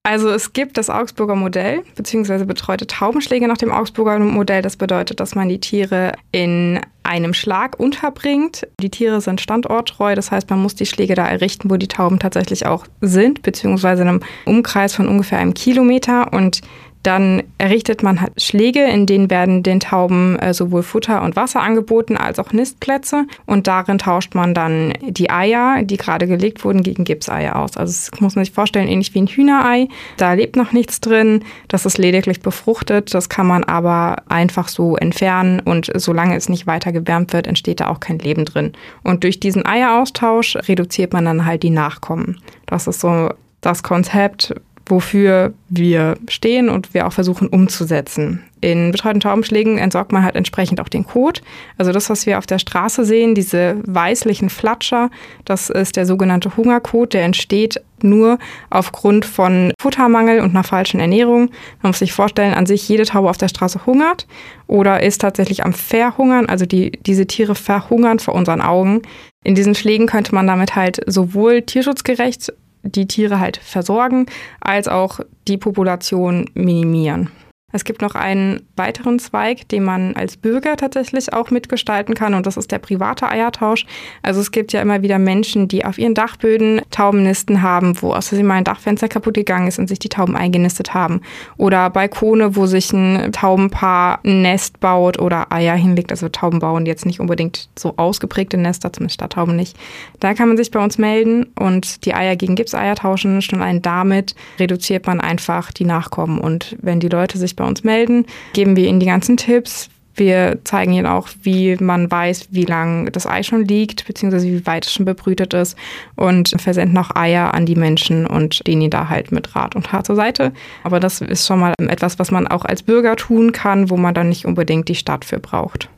Also 0.03 0.29
es 0.29 0.53
gibt 0.53 0.79
das 0.79 0.89
Augsburger 0.89 1.35
Modell, 1.35 1.83
beziehungsweise 1.95 2.45
betreute 2.45 2.87
Taubenschläge 2.87 3.47
nach 3.47 3.57
dem 3.57 3.71
Augsburger 3.71 4.17
Modell. 4.17 4.63
Das 4.63 4.75
bedeutet, 4.75 5.19
dass 5.19 5.35
man 5.35 5.47
die 5.47 5.59
Tiere 5.59 6.13
in 6.31 6.79
einem 7.03 7.35
Schlag 7.35 7.79
unterbringt. 7.79 8.67
Die 8.81 8.89
Tiere 8.89 9.21
sind 9.21 9.41
standorttreu, 9.41 10.15
das 10.15 10.31
heißt, 10.31 10.49
man 10.49 10.61
muss 10.61 10.73
die 10.73 10.87
Schläge 10.87 11.13
da 11.13 11.27
errichten, 11.27 11.69
wo 11.69 11.77
die 11.77 11.87
Tauben 11.87 12.17
tatsächlich 12.17 12.65
auch 12.65 12.85
sind, 13.01 13.43
beziehungsweise 13.43 14.01
in 14.01 14.07
einem 14.07 14.19
Umkreis 14.45 14.95
von 14.95 15.07
ungefähr 15.07 15.37
einem 15.37 15.53
Kilometer. 15.53 16.33
Und 16.33 16.61
dann 17.03 17.43
errichtet 17.57 18.03
man 18.03 18.21
halt 18.21 18.39
Schläge, 18.41 18.83
in 18.83 19.05
denen 19.05 19.29
werden 19.29 19.63
den 19.63 19.79
Tauben 19.79 20.37
äh, 20.37 20.53
sowohl 20.53 20.83
Futter 20.83 21.23
und 21.23 21.35
Wasser 21.35 21.61
angeboten 21.61 22.15
als 22.15 22.37
auch 22.37 22.53
Nistplätze. 22.53 23.25
Und 23.45 23.67
darin 23.67 23.97
tauscht 23.97 24.35
man 24.35 24.53
dann 24.53 24.93
die 25.01 25.29
Eier, 25.29 25.81
die 25.83 25.97
gerade 25.97 26.27
gelegt 26.27 26.63
wurden, 26.63 26.83
gegen 26.83 27.03
Gipseier 27.03 27.55
aus. 27.55 27.75
Also 27.75 27.91
das 27.91 28.21
muss 28.21 28.35
man 28.35 28.45
sich 28.45 28.53
vorstellen, 28.53 28.87
ähnlich 28.87 29.13
wie 29.15 29.21
ein 29.21 29.27
Hühnerei. 29.27 29.87
Da 30.17 30.33
lebt 30.33 30.55
noch 30.55 30.73
nichts 30.73 31.01
drin. 31.01 31.43
Das 31.67 31.85
ist 31.85 31.97
lediglich 31.97 32.41
befruchtet. 32.41 33.13
Das 33.13 33.29
kann 33.29 33.47
man 33.47 33.63
aber 33.63 34.23
einfach 34.29 34.67
so 34.67 34.95
entfernen. 34.95 35.59
Und 35.59 35.91
solange 35.95 36.35
es 36.35 36.49
nicht 36.49 36.67
weiter 36.67 36.91
gewärmt 36.91 37.33
wird, 37.33 37.47
entsteht 37.47 37.79
da 37.79 37.87
auch 37.87 37.99
kein 37.99 38.19
Leben 38.19 38.45
drin. 38.45 38.73
Und 39.03 39.23
durch 39.23 39.39
diesen 39.39 39.65
Eieraustausch 39.65 40.55
reduziert 40.55 41.13
man 41.13 41.25
dann 41.25 41.45
halt 41.45 41.63
die 41.63 41.71
Nachkommen. 41.71 42.39
Das 42.67 42.87
ist 42.87 42.99
so 42.99 43.29
das 43.61 43.83
Konzept, 43.83 44.55
wofür 44.91 45.53
wir 45.69 46.17
stehen 46.27 46.69
und 46.69 46.93
wir 46.93 47.07
auch 47.07 47.13
versuchen 47.13 47.47
umzusetzen. 47.47 48.43
In 48.59 48.91
betreuten 48.91 49.21
Taubenschlägen 49.21 49.79
entsorgt 49.79 50.11
man 50.11 50.23
halt 50.23 50.35
entsprechend 50.35 50.79
auch 50.79 50.89
den 50.89 51.07
Kot. 51.07 51.41
Also 51.79 51.91
das, 51.91 52.11
was 52.11 52.27
wir 52.27 52.37
auf 52.37 52.45
der 52.45 52.59
Straße 52.59 53.05
sehen, 53.05 53.33
diese 53.33 53.77
weißlichen 53.87 54.49
Flatscher, 54.51 55.09
das 55.45 55.71
ist 55.71 55.95
der 55.95 56.05
sogenannte 56.05 56.55
Hungerkot, 56.57 57.15
der 57.15 57.23
entsteht 57.23 57.81
nur 58.03 58.37
aufgrund 58.69 59.25
von 59.25 59.71
Futtermangel 59.81 60.41
und 60.41 60.51
einer 60.51 60.63
falschen 60.63 60.99
Ernährung. 60.99 61.49
Man 61.81 61.89
muss 61.89 61.99
sich 61.99 62.13
vorstellen, 62.13 62.53
an 62.53 62.67
sich 62.67 62.87
jede 62.87 63.05
Taube 63.05 63.29
auf 63.29 63.37
der 63.37 63.47
Straße 63.47 63.85
hungert 63.87 64.27
oder 64.67 65.01
ist 65.01 65.21
tatsächlich 65.21 65.63
am 65.65 65.73
Verhungern. 65.73 66.47
Also 66.47 66.65
die, 66.65 66.91
diese 66.91 67.25
Tiere 67.25 67.55
verhungern 67.55 68.19
vor 68.19 68.35
unseren 68.35 68.61
Augen. 68.61 69.01
In 69.43 69.55
diesen 69.55 69.73
Schlägen 69.73 70.05
könnte 70.05 70.35
man 70.35 70.45
damit 70.45 70.75
halt 70.75 71.01
sowohl 71.07 71.63
tierschutzgerecht 71.63 72.53
die 72.83 73.07
Tiere 73.07 73.39
halt 73.39 73.57
versorgen, 73.57 74.25
als 74.59 74.87
auch 74.87 75.19
die 75.47 75.57
Population 75.57 76.49
minimieren. 76.53 77.29
Es 77.71 77.83
gibt 77.83 78.01
noch 78.01 78.15
einen 78.15 78.67
weiteren 78.75 79.19
Zweig, 79.19 79.67
den 79.69 79.83
man 79.83 80.15
als 80.15 80.37
Bürger 80.37 80.77
tatsächlich 80.77 81.33
auch 81.33 81.51
mitgestalten 81.51 82.15
kann 82.15 82.33
und 82.33 82.45
das 82.45 82.57
ist 82.57 82.71
der 82.71 82.79
private 82.79 83.27
Eiertausch. 83.27 83.85
Also 84.21 84.41
es 84.41 84.51
gibt 84.51 84.73
ja 84.73 84.81
immer 84.81 85.01
wieder 85.01 85.19
Menschen, 85.19 85.67
die 85.67 85.85
auf 85.85 85.97
ihren 85.97 86.13
Dachböden 86.13 86.81
Taubennisten 86.91 87.61
haben, 87.61 88.01
wo 88.01 88.13
aus 88.13 88.29
Versehen 88.29 88.47
mal 88.47 88.55
ein 88.55 88.63
Dachfenster 88.63 89.07
kaputt 89.07 89.35
gegangen 89.35 89.67
ist 89.67 89.79
und 89.79 89.87
sich 89.87 89.99
die 89.99 90.09
Tauben 90.09 90.35
eingenistet 90.35 90.93
haben. 90.93 91.21
Oder 91.57 91.89
Balkone, 91.89 92.55
wo 92.55 92.65
sich 92.65 92.91
ein 92.93 93.31
Taubenpaar 93.31 94.19
ein 94.23 94.41
Nest 94.41 94.79
baut 94.79 95.19
oder 95.19 95.51
Eier 95.51 95.75
hinlegt. 95.75 96.11
Also 96.11 96.29
Tauben 96.29 96.59
bauen 96.59 96.85
jetzt 96.85 97.05
nicht 97.05 97.19
unbedingt 97.19 97.69
so 97.77 97.93
ausgeprägte 97.97 98.57
Nester, 98.57 98.91
zumindest 98.91 99.15
Stadttauben 99.15 99.55
nicht. 99.55 99.77
Da 100.19 100.33
kann 100.33 100.47
man 100.47 100.57
sich 100.57 100.71
bei 100.71 100.83
uns 100.83 100.97
melden 100.97 101.47
und 101.59 102.05
die 102.05 102.13
Eier 102.13 102.35
gegen 102.35 102.55
Gipseier 102.55 102.95
tauschen. 102.95 103.41
Schon 103.41 103.61
allein 103.61 103.81
damit 103.81 104.35
reduziert 104.59 105.07
man 105.07 105.19
einfach 105.19 105.71
die 105.71 105.85
Nachkommen. 105.85 106.39
Und 106.39 106.75
wenn 106.81 106.99
die 106.99 107.09
Leute 107.09 107.37
sich 107.37 107.55
bei 107.61 107.67
uns 107.67 107.83
melden, 107.83 108.25
geben 108.53 108.75
wir 108.75 108.87
ihnen 108.87 108.99
die 108.99 109.05
ganzen 109.05 109.37
Tipps. 109.37 109.89
Wir 110.13 110.59
zeigen 110.65 110.91
ihnen 110.93 111.05
auch, 111.05 111.29
wie 111.41 111.77
man 111.77 112.11
weiß, 112.11 112.49
wie 112.51 112.65
lang 112.65 113.09
das 113.13 113.25
Ei 113.25 113.43
schon 113.43 113.63
liegt, 113.63 114.05
beziehungsweise 114.05 114.47
wie 114.47 114.65
weit 114.65 114.85
es 114.85 114.93
schon 114.93 115.05
bebrütet 115.05 115.53
ist 115.53 115.77
und 116.15 116.53
versenden 116.57 116.97
auch 116.97 117.15
Eier 117.15 117.53
an 117.53 117.65
die 117.65 117.75
Menschen 117.75 118.27
und 118.27 118.55
stehen 118.55 118.81
ihnen 118.81 118.91
da 118.91 119.07
halt 119.07 119.31
mit 119.31 119.55
Rat 119.55 119.75
und 119.75 119.93
Haar 119.93 120.03
zur 120.03 120.17
Seite. 120.17 120.51
Aber 120.83 120.99
das 120.99 121.21
ist 121.21 121.47
schon 121.47 121.59
mal 121.59 121.73
etwas, 121.79 122.19
was 122.19 122.29
man 122.29 122.45
auch 122.47 122.65
als 122.65 122.83
Bürger 122.83 123.15
tun 123.15 123.53
kann, 123.53 123.89
wo 123.89 123.95
man 123.95 124.13
dann 124.13 124.29
nicht 124.29 124.45
unbedingt 124.45 124.89
die 124.89 124.95
Stadt 124.95 125.23
für 125.23 125.39
braucht. 125.39 125.89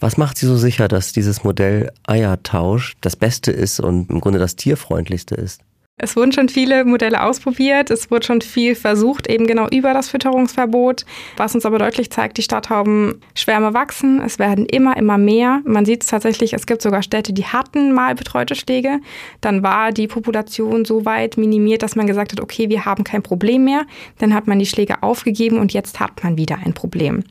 Was 0.00 0.16
macht 0.16 0.36
Sie 0.36 0.46
so 0.46 0.56
sicher, 0.56 0.88
dass 0.88 1.12
dieses 1.12 1.44
Modell 1.44 1.92
Eiertausch 2.06 2.94
das 3.00 3.14
Beste 3.14 3.52
ist 3.52 3.78
und 3.78 4.10
im 4.10 4.20
Grunde 4.20 4.40
das 4.40 4.56
tierfreundlichste 4.56 5.36
ist? 5.36 5.60
Es 5.96 6.16
wurden 6.16 6.32
schon 6.32 6.48
viele 6.48 6.84
Modelle 6.84 7.22
ausprobiert, 7.22 7.88
es 7.88 8.10
wurde 8.10 8.26
schon 8.26 8.40
viel 8.40 8.74
versucht, 8.74 9.28
eben 9.28 9.46
genau 9.46 9.68
über 9.68 9.94
das 9.94 10.08
Fütterungsverbot, 10.08 11.06
was 11.36 11.54
uns 11.54 11.64
aber 11.64 11.78
deutlich 11.78 12.10
zeigt, 12.10 12.36
die 12.36 12.42
Stadthaubenschwärme 12.42 13.74
wachsen, 13.74 14.20
es 14.20 14.40
werden 14.40 14.66
immer, 14.66 14.96
immer 14.96 15.18
mehr. 15.18 15.60
Man 15.64 15.84
sieht 15.84 16.02
es 16.02 16.08
tatsächlich, 16.08 16.52
es 16.52 16.66
gibt 16.66 16.82
sogar 16.82 17.04
Städte, 17.04 17.32
die 17.32 17.46
hatten 17.46 17.92
mal 17.92 18.16
betreute 18.16 18.56
Schläge. 18.56 18.98
Dann 19.40 19.62
war 19.62 19.92
die 19.92 20.08
Population 20.08 20.84
so 20.84 21.04
weit 21.04 21.36
minimiert, 21.36 21.84
dass 21.84 21.94
man 21.94 22.08
gesagt 22.08 22.32
hat, 22.32 22.40
okay, 22.40 22.68
wir 22.68 22.84
haben 22.84 23.04
kein 23.04 23.22
Problem 23.22 23.62
mehr. 23.62 23.86
Dann 24.18 24.34
hat 24.34 24.48
man 24.48 24.58
die 24.58 24.66
Schläge 24.66 25.00
aufgegeben 25.04 25.60
und 25.60 25.72
jetzt 25.74 26.00
hat 26.00 26.24
man 26.24 26.36
wieder 26.36 26.58
ein 26.64 26.74
Problem. 26.74 27.22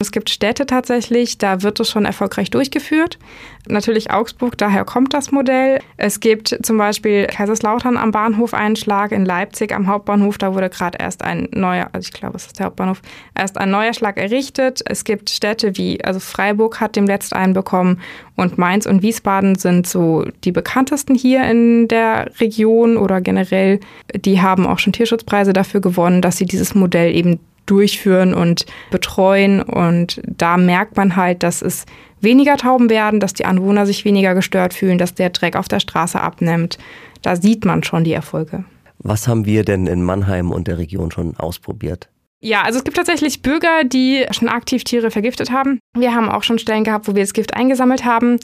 Es 0.00 0.12
gibt 0.12 0.30
Städte 0.30 0.64
tatsächlich, 0.64 1.38
da 1.38 1.62
wird 1.62 1.80
es 1.80 1.90
schon 1.90 2.04
erfolgreich 2.04 2.50
durchgeführt. 2.50 3.18
Natürlich 3.66 4.12
Augsburg, 4.12 4.56
daher 4.56 4.84
kommt 4.84 5.12
das 5.12 5.32
Modell. 5.32 5.80
Es 5.96 6.20
gibt 6.20 6.56
zum 6.62 6.78
Beispiel 6.78 7.26
Kaiserslautern 7.26 7.96
am 7.96 8.12
Bahnhof 8.12 8.54
einen 8.54 8.76
Schlag, 8.76 9.10
in 9.10 9.24
Leipzig 9.24 9.74
am 9.74 9.88
Hauptbahnhof, 9.88 10.38
da 10.38 10.54
wurde 10.54 10.70
gerade 10.70 10.98
erst 11.00 11.24
ein 11.24 11.48
neuer, 11.50 11.88
also 11.92 12.06
ich 12.06 12.12
glaube, 12.12 12.36
es 12.36 12.46
ist 12.46 12.60
der 12.60 12.66
Hauptbahnhof, 12.66 13.02
erst 13.34 13.58
ein 13.58 13.72
neuer 13.72 13.92
Schlag 13.92 14.18
errichtet. 14.18 14.82
Es 14.86 15.02
gibt 15.02 15.30
Städte 15.30 15.76
wie, 15.76 16.02
also 16.04 16.20
Freiburg 16.20 16.80
hat 16.80 16.94
dem 16.94 17.06
letzt 17.06 17.34
einen 17.34 17.52
bekommen 17.52 18.00
und 18.36 18.56
Mainz 18.56 18.86
und 18.86 19.02
Wiesbaden 19.02 19.56
sind 19.56 19.88
so 19.88 20.24
die 20.44 20.52
bekanntesten 20.52 21.16
hier 21.16 21.42
in 21.50 21.88
der 21.88 22.30
Region 22.38 22.96
oder 22.96 23.20
generell. 23.20 23.80
Die 24.14 24.40
haben 24.40 24.64
auch 24.64 24.78
schon 24.78 24.92
Tierschutzpreise 24.92 25.52
dafür 25.52 25.80
gewonnen, 25.80 26.22
dass 26.22 26.36
sie 26.36 26.46
dieses 26.46 26.76
Modell 26.76 27.14
eben 27.16 27.40
durchführen 27.70 28.34
und 28.34 28.66
betreuen. 28.90 29.62
Und 29.62 30.20
da 30.26 30.56
merkt 30.56 30.96
man 30.96 31.16
halt, 31.16 31.42
dass 31.42 31.62
es 31.62 31.86
weniger 32.20 32.56
Tauben 32.56 32.90
werden, 32.90 33.20
dass 33.20 33.34
die 33.34 33.44
Anwohner 33.44 33.86
sich 33.86 34.04
weniger 34.04 34.34
gestört 34.34 34.74
fühlen, 34.74 34.98
dass 34.98 35.14
der 35.14 35.30
Dreck 35.30 35.56
auf 35.56 35.68
der 35.68 35.80
Straße 35.80 36.20
abnimmt. 36.20 36.78
Da 37.22 37.36
sieht 37.36 37.64
man 37.64 37.82
schon 37.82 38.04
die 38.04 38.12
Erfolge. 38.12 38.64
Was 38.98 39.28
haben 39.28 39.46
wir 39.46 39.64
denn 39.64 39.86
in 39.86 40.02
Mannheim 40.02 40.50
und 40.50 40.66
der 40.66 40.78
Region 40.78 41.10
schon 41.10 41.36
ausprobiert? 41.36 42.08
Ja, 42.40 42.62
also 42.62 42.78
es 42.78 42.84
gibt 42.84 42.96
tatsächlich 42.96 43.42
Bürger, 43.42 43.82
die 43.82 44.24
schon 44.30 44.48
aktiv 44.48 44.84
Tiere 44.84 45.10
vergiftet 45.10 45.50
haben. 45.50 45.80
Wir 45.96 46.14
haben 46.14 46.28
auch 46.28 46.44
schon 46.44 46.60
Stellen 46.60 46.84
gehabt, 46.84 47.08
wo 47.08 47.16
wir 47.16 47.24
das 47.24 47.32
Gift 47.32 47.54
eingesammelt 47.54 48.04
haben. 48.04 48.38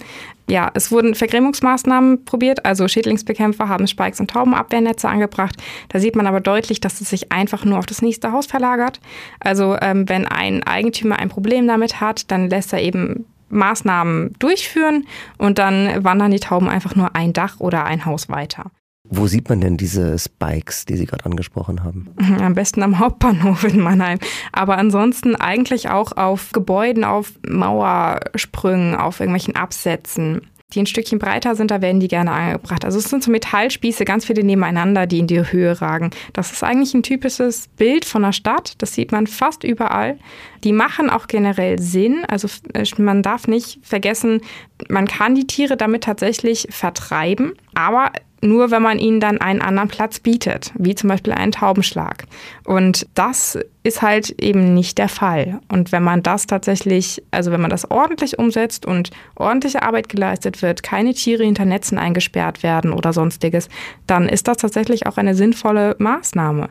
Ja, 0.49 0.71
es 0.75 0.91
wurden 0.91 1.15
Vergrämungsmaßnahmen 1.15 2.25
probiert, 2.25 2.67
also 2.67 2.89
Schädlingsbekämpfer 2.89 3.69
haben 3.69 3.87
Spikes 3.87 4.19
und 4.19 4.31
Taubenabwehrnetze 4.31 5.09
angebracht. 5.09 5.55
Da 5.91 6.01
sieht 6.01 6.17
man 6.17 6.27
aber 6.27 6.41
deutlich, 6.41 6.81
dass 6.81 7.01
es 7.01 7.09
sich 7.09 7.31
einfach 7.31 7.65
nur 7.65 7.79
auf 7.79 7.87
das 7.87 8.03
nächste 8.03 8.33
Haus 8.33 8.47
verlagert. 8.47 8.99
Also 9.39 9.77
ähm, 9.81 10.09
wenn 10.09 10.27
ein 10.27 10.65
Eigentümer 10.65 11.21
ein 11.21 11.29
Problem 11.29 11.69
damit 11.69 12.01
hat, 12.01 12.33
dann 12.33 12.51
lässt 12.51 12.73
er 12.73 12.83
eben 12.83 13.27
Maßnahmen 13.49 14.35
durchführen 14.41 15.07
und 15.39 15.59
dann 15.59 16.03
wandern 16.03 16.33
die 16.33 16.41
Tauben 16.41 16.69
einfach 16.69 16.97
nur 16.97 17.15
ein 17.15 17.33
Dach 17.33 17.61
oder 17.61 17.85
ein 17.85 18.05
Haus 18.05 18.29
weiter. 18.29 18.73
Wo 19.17 19.27
sieht 19.27 19.49
man 19.49 19.61
denn 19.61 19.77
diese 19.77 20.19
Spikes, 20.19 20.85
die 20.85 20.97
Sie 20.97 21.07
gerade 21.07 21.27
angesprochen 21.27 21.85
haben? 21.85 22.09
Am 22.41 22.55
besten 22.55 22.83
am 22.83 22.99
Hauptbahnhof 22.99 23.65
in 23.65 23.81
Mannheim. 23.81 24.19
Aber 24.53 24.79
ansonsten 24.79 25.37
eigentlich 25.37 25.89
auch 25.89 26.13
auf 26.13 26.53
Gebäuden, 26.53 27.05
auf 27.05 27.33
Mauersprüngen, 27.47 28.95
auf 28.95 29.21
irgendwelchen 29.21 29.57
Absätzen 29.57 30.43
die 30.75 30.81
ein 30.81 30.87
Stückchen 30.87 31.19
breiter 31.19 31.55
sind, 31.55 31.71
da 31.71 31.81
werden 31.81 32.01
die 32.01 32.09
gerne 32.09 32.33
angebracht. 32.33 32.85
Also 32.85 32.99
es 32.99 33.05
sind 33.05 33.23
so 33.23 33.31
Metallspieße, 33.31 34.05
ganz 34.05 34.25
viele 34.25 34.43
nebeneinander, 34.43 35.07
die 35.07 35.21
in 35.21 35.27
die 35.27 35.41
Höhe 35.41 35.81
ragen. 35.81 36.11
Das 36.33 36.53
ist 36.53 36.65
eigentlich 36.65 36.95
ein 36.95 37.03
typisches 37.03 37.69
Bild 37.77 38.05
von 38.05 38.25
einer 38.25 38.33
Stadt. 38.33 38.75
Das 38.79 38.95
sieht 38.95 39.13
man 39.13 39.27
fast 39.27 39.65
überall. 39.65 40.19
Die 40.65 40.73
machen 40.73 41.11
auch 41.11 41.27
generell 41.27 41.81
Sinn. 41.81 42.25
Also 42.27 42.49
äh, 42.73 42.85
man 42.99 43.23
darf 43.23 43.47
nicht 43.47 43.79
vergessen, 43.83 44.41
man 44.89 45.07
kann 45.07 45.35
die 45.35 45.47
Tiere 45.47 45.77
damit 45.77 46.05
tatsächlich 46.05 46.67
vertreiben, 46.71 47.53
aber 47.75 48.11
nur 48.45 48.71
wenn 48.71 48.83
man 48.83 48.99
ihnen 48.99 49.21
dann 49.21 49.39
einen 49.39 49.63
anderen 49.63 49.89
Platz 49.89 50.21
bietet, 50.21 50.73
wie 50.79 50.95
zum 50.95 51.09
Beispiel 51.09 51.33
einen 51.33 51.53
Taubenschlag. 51.53 52.27
Und 52.65 53.07
das 53.15 53.59
ist 53.83 54.03
halt 54.03 54.31
eben 54.41 54.75
nicht 54.75 54.99
der 54.99 55.09
Fall. 55.09 55.61
Und 55.69 55.93
wenn 55.93 56.03
man 56.03 56.23
das 56.23 56.47
tatsächlich, 56.47 57.23
also 57.31 57.51
wenn 57.51 57.61
man 57.61 57.71
das 57.71 57.91
ordentlich 57.91 58.39
umsetzt 58.39 58.87
und 58.87 59.11
ordentliche 59.35 59.83
Arbeit 59.83 60.09
geleistet 60.09 60.63
wird, 60.63 60.83
keine 60.83 61.15
Tiere 61.15 61.45
hinter 61.45 61.65
Netzen 61.65 61.99
eingesperrt 61.99 62.63
werden 62.63 62.93
oder 62.93 63.13
sonstiges, 63.13 63.69
dann 64.07 64.29
ist 64.29 64.47
das 64.47 64.59
tatsächlich 64.59 65.07
auch 65.07 65.17
eine 65.17 65.35
sinnvolle 65.35 65.97
Maßnahme. 65.99 66.69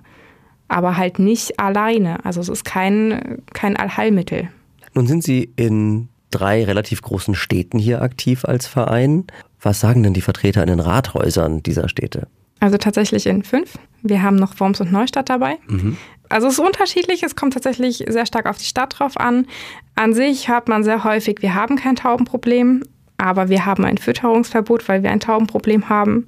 Aber 0.68 0.96
halt 0.98 1.20
nicht 1.20 1.60
alleine. 1.60 2.24
Also 2.24 2.40
es 2.40 2.50
ist 2.50 2.66
kein, 2.66 3.42
kein 3.54 3.78
Allheilmittel. 3.78 4.50
Nun 4.94 5.08
sind 5.08 5.24
Sie 5.24 5.52
in 5.56 6.10
drei 6.30 6.64
relativ 6.64 7.02
großen 7.02 7.36
Städten 7.36 7.80
hier 7.80 8.02
aktiv 8.02 8.46
als 8.46 8.68
Verein. 8.68 9.26
Was 9.64 9.80
sagen 9.80 10.04
denn 10.04 10.14
die 10.14 10.22
Vertreter 10.22 10.62
in 10.62 10.68
den 10.68 10.80
Rathäusern 10.80 11.64
dieser 11.64 11.90
Städte? 11.90 12.28
Also 12.60 12.78
tatsächlich 12.78 13.26
in 13.26 13.44
fünf. 13.44 13.78
Wir 14.02 14.22
haben 14.22 14.36
noch 14.36 14.60
Worms 14.60 14.80
und 14.82 14.92
Neustadt 14.92 15.30
dabei. 15.30 15.58
Mhm. 15.68 15.98
Also 16.30 16.48
es 16.48 16.54
ist 16.54 16.60
unterschiedlich, 16.60 17.24
es 17.24 17.36
kommt 17.36 17.54
tatsächlich 17.54 18.06
sehr 18.08 18.26
stark 18.26 18.46
auf 18.46 18.58
die 18.58 18.66
Stadt 18.66 19.00
drauf 19.00 19.18
an. 19.18 19.48
An 19.96 20.14
sich 20.14 20.50
hört 20.50 20.68
man 20.68 20.84
sehr 20.84 21.04
häufig, 21.04 21.38
wir 21.42 21.56
haben 21.56 21.76
kein 21.76 21.96
Taubenproblem, 21.96 22.84
aber 23.18 23.50
wir 23.50 23.66
haben 23.66 23.86
ein 23.86 23.98
Fütterungsverbot, 23.98 24.88
weil 24.88 25.04
wir 25.04 25.12
ein 25.12 25.20
Taubenproblem 25.20 25.90
haben. 25.90 26.28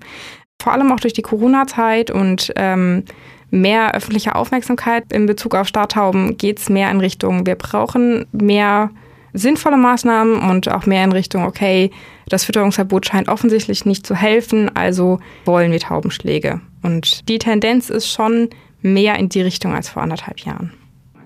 Vor 0.62 0.74
allem 0.74 0.92
auch 0.92 1.00
durch 1.00 1.14
die 1.14 1.22
Corona-Zeit 1.22 2.12
und 2.12 2.54
ähm, 2.56 3.04
mehr 3.50 3.96
öffentliche 3.96 4.36
Aufmerksamkeit 4.36 5.12
in 5.12 5.26
Bezug 5.26 5.56
auf 5.56 5.68
Starttauben 5.68 6.38
geht 6.38 6.60
es 6.60 6.70
mehr 6.70 6.92
in 6.92 7.00
Richtung, 7.00 7.46
wir 7.46 7.56
brauchen 7.56 8.26
mehr 8.32 8.92
sinnvolle 9.36 9.78
Maßnahmen 9.78 10.40
und 10.50 10.70
auch 10.70 10.86
mehr 10.86 11.04
in 11.04 11.12
Richtung, 11.12 11.44
okay, 11.44 11.92
das 12.28 12.46
Fütterungsverbot 12.46 13.06
scheint 13.06 13.30
offensichtlich 13.30 13.86
nicht 13.86 14.08
zu 14.08 14.16
helfen, 14.16 14.76
also 14.76 15.20
wollen 15.46 15.72
wir 15.72 15.80
Taubenschläge. 15.80 16.62
Und 16.82 17.28
die 17.30 17.38
Tendenz 17.38 17.90
ist 17.90 18.12
schon 18.12 18.50
mehr 18.82 19.18
in 19.18 19.30
die 19.30 19.42
Richtung 19.42 19.74
als 19.74 19.90
vor 19.90 20.02
anderthalb 20.02 20.40
Jahren. 20.40 20.72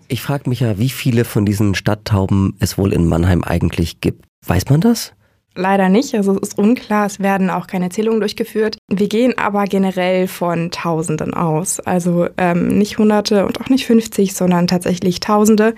Ich 0.07 0.21
frage 0.21 0.49
mich 0.49 0.61
ja, 0.61 0.79
wie 0.79 0.89
viele 0.89 1.23
von 1.23 1.45
diesen 1.45 1.75
Stadttauben 1.75 2.55
es 2.59 2.77
wohl 2.77 2.93
in 2.93 3.07
Mannheim 3.07 3.43
eigentlich 3.43 4.01
gibt. 4.01 4.25
Weiß 4.45 4.67
man 4.69 4.81
das? 4.81 5.13
Leider 5.55 5.89
nicht, 5.89 6.15
also 6.15 6.33
es 6.41 6.49
ist 6.49 6.57
unklar, 6.57 7.05
es 7.05 7.19
werden 7.19 7.49
auch 7.49 7.67
keine 7.67 7.89
Zählungen 7.89 8.19
durchgeführt. 8.19 8.77
Wir 8.87 9.09
gehen 9.09 9.37
aber 9.37 9.65
generell 9.65 10.27
von 10.27 10.71
Tausenden 10.71 11.33
aus. 11.33 11.79
Also 11.79 12.27
ähm, 12.37 12.77
nicht 12.77 12.97
Hunderte 12.97 13.45
und 13.45 13.59
auch 13.59 13.69
nicht 13.69 13.85
50, 13.85 14.33
sondern 14.33 14.67
tatsächlich 14.67 15.19
Tausende. 15.19 15.75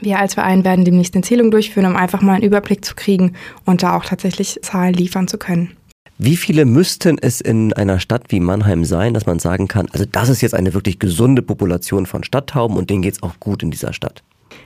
Wir 0.00 0.18
als 0.18 0.34
Verein 0.34 0.64
werden 0.64 0.84
demnächst 0.84 1.14
eine 1.14 1.22
Zählung 1.22 1.50
durchführen, 1.50 1.86
um 1.86 1.96
einfach 1.96 2.22
mal 2.22 2.34
einen 2.34 2.44
Überblick 2.44 2.84
zu 2.84 2.94
kriegen 2.94 3.34
und 3.64 3.82
da 3.82 3.96
auch 3.96 4.04
tatsächlich 4.04 4.58
Zahlen 4.62 4.94
liefern 4.94 5.28
zu 5.28 5.38
können. 5.38 5.76
Wie 6.22 6.36
viele 6.36 6.66
müssten 6.66 7.16
es 7.18 7.40
in 7.40 7.72
einer 7.72 7.98
Stadt 7.98 8.24
wie 8.28 8.40
Mannheim 8.40 8.84
sein, 8.84 9.14
dass 9.14 9.24
man 9.24 9.38
sagen 9.38 9.68
kann, 9.68 9.88
also 9.92 10.04
das 10.04 10.28
ist 10.28 10.42
jetzt 10.42 10.54
eine 10.54 10.74
wirklich 10.74 10.98
gesunde 10.98 11.40
Population 11.40 12.04
von 12.04 12.24
Stadttauben 12.24 12.76
und 12.76 12.90
denen 12.90 13.00
geht 13.00 13.14
es 13.14 13.22
auch 13.22 13.40
gut 13.40 13.62
in 13.62 13.70
dieser 13.70 13.94
Stadt? 13.94 14.22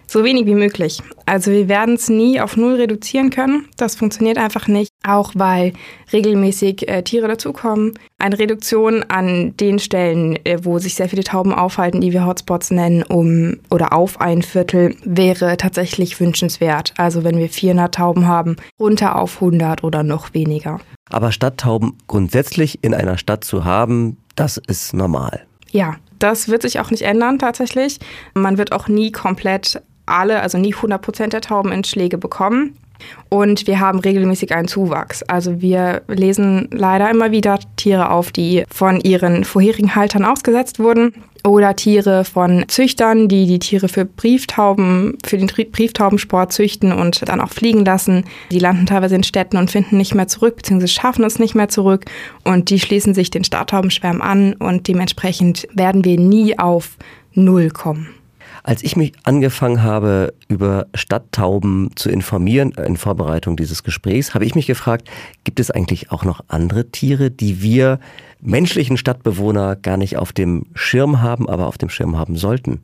So 0.06 0.24
wenig 0.24 0.46
wie 0.46 0.54
möglich. 0.54 1.02
Also 1.26 1.50
wir 1.50 1.68
werden 1.68 1.94
es 1.94 2.08
nie 2.08 2.40
auf 2.40 2.56
Null 2.56 2.74
reduzieren 2.74 3.30
können. 3.30 3.66
Das 3.76 3.96
funktioniert 3.96 4.38
einfach 4.38 4.68
nicht, 4.68 4.90
auch 5.06 5.32
weil 5.34 5.72
regelmäßig 6.12 6.88
äh, 6.88 7.02
Tiere 7.02 7.28
dazukommen. 7.28 7.98
Eine 8.18 8.38
Reduktion 8.38 9.02
an 9.08 9.56
den 9.56 9.78
Stellen, 9.78 10.36
äh, 10.44 10.58
wo 10.62 10.78
sich 10.78 10.94
sehr 10.94 11.08
viele 11.08 11.24
Tauben 11.24 11.52
aufhalten, 11.52 12.00
die 12.00 12.12
wir 12.12 12.26
Hotspots 12.26 12.70
nennen, 12.70 13.02
um 13.02 13.58
oder 13.70 13.92
auf 13.92 14.20
ein 14.20 14.42
Viertel, 14.42 14.96
wäre 15.04 15.56
tatsächlich 15.56 16.20
wünschenswert. 16.20 16.92
Also 16.96 17.24
wenn 17.24 17.38
wir 17.38 17.48
400 17.48 17.94
Tauben 17.94 18.26
haben, 18.26 18.56
runter 18.78 19.16
auf 19.16 19.36
100 19.36 19.82
oder 19.82 20.02
noch 20.02 20.34
weniger. 20.34 20.80
Aber 21.10 21.32
Stadttauben 21.32 21.94
grundsätzlich 22.06 22.82
in 22.82 22.94
einer 22.94 23.18
Stadt 23.18 23.44
zu 23.44 23.64
haben, 23.64 24.16
das 24.36 24.58
ist 24.58 24.94
normal. 24.94 25.46
Ja, 25.70 25.96
das 26.18 26.48
wird 26.48 26.62
sich 26.62 26.80
auch 26.80 26.90
nicht 26.90 27.02
ändern 27.02 27.38
tatsächlich. 27.38 27.98
Man 28.34 28.58
wird 28.58 28.72
auch 28.72 28.88
nie 28.88 29.12
komplett 29.12 29.82
alle, 30.06 30.40
also 30.40 30.58
nie 30.58 30.74
100 30.74 31.00
Prozent 31.00 31.32
der 31.32 31.40
Tauben 31.40 31.72
in 31.72 31.84
Schläge 31.84 32.18
bekommen. 32.18 32.76
Und 33.28 33.66
wir 33.66 33.80
haben 33.80 33.98
regelmäßig 33.98 34.54
einen 34.54 34.68
Zuwachs. 34.68 35.22
Also 35.24 35.60
wir 35.60 36.02
lesen 36.06 36.68
leider 36.70 37.10
immer 37.10 37.32
wieder 37.32 37.58
Tiere 37.76 38.10
auf, 38.10 38.30
die 38.30 38.64
von 38.70 39.00
ihren 39.00 39.44
vorherigen 39.44 39.94
Haltern 39.94 40.24
ausgesetzt 40.24 40.78
wurden 40.78 41.12
oder 41.46 41.76
Tiere 41.76 42.24
von 42.24 42.64
Züchtern, 42.68 43.28
die 43.28 43.46
die 43.46 43.58
Tiere 43.58 43.88
für 43.88 44.04
Brieftauben, 44.04 45.18
für 45.24 45.36
den 45.36 45.48
Brieftaubensport 45.48 46.52
züchten 46.52 46.92
und 46.92 47.28
dann 47.28 47.40
auch 47.40 47.50
fliegen 47.50 47.84
lassen. 47.84 48.24
Die 48.50 48.60
landen 48.60 48.86
teilweise 48.86 49.16
in 49.16 49.24
Städten 49.24 49.56
und 49.56 49.70
finden 49.70 49.98
nicht 49.98 50.14
mehr 50.14 50.28
zurück, 50.28 50.56
beziehungsweise 50.56 50.92
schaffen 50.92 51.24
es 51.24 51.38
nicht 51.38 51.54
mehr 51.54 51.68
zurück 51.68 52.06
und 52.44 52.70
die 52.70 52.80
schließen 52.80 53.12
sich 53.12 53.30
den 53.30 53.44
Starttaubenschwärm 53.44 54.22
an 54.22 54.54
und 54.54 54.88
dementsprechend 54.88 55.68
werden 55.74 56.04
wir 56.04 56.18
nie 56.18 56.58
auf 56.58 56.96
Null 57.34 57.68
kommen. 57.70 58.08
Als 58.66 58.82
ich 58.82 58.96
mich 58.96 59.12
angefangen 59.24 59.82
habe, 59.82 60.32
über 60.48 60.86
Stadttauben 60.94 61.90
zu 61.96 62.08
informieren 62.08 62.72
äh, 62.76 62.86
in 62.86 62.96
Vorbereitung 62.96 63.58
dieses 63.58 63.82
Gesprächs, 63.82 64.32
habe 64.32 64.46
ich 64.46 64.54
mich 64.54 64.66
gefragt, 64.66 65.10
gibt 65.44 65.60
es 65.60 65.70
eigentlich 65.70 66.10
auch 66.10 66.24
noch 66.24 66.40
andere 66.48 66.90
Tiere, 66.90 67.30
die 67.30 67.60
wir 67.60 68.00
menschlichen 68.40 68.96
Stadtbewohner 68.96 69.76
gar 69.76 69.98
nicht 69.98 70.16
auf 70.16 70.32
dem 70.32 70.64
Schirm 70.74 71.20
haben, 71.20 71.46
aber 71.46 71.66
auf 71.66 71.76
dem 71.76 71.90
Schirm 71.90 72.16
haben 72.16 72.36
sollten? 72.36 72.80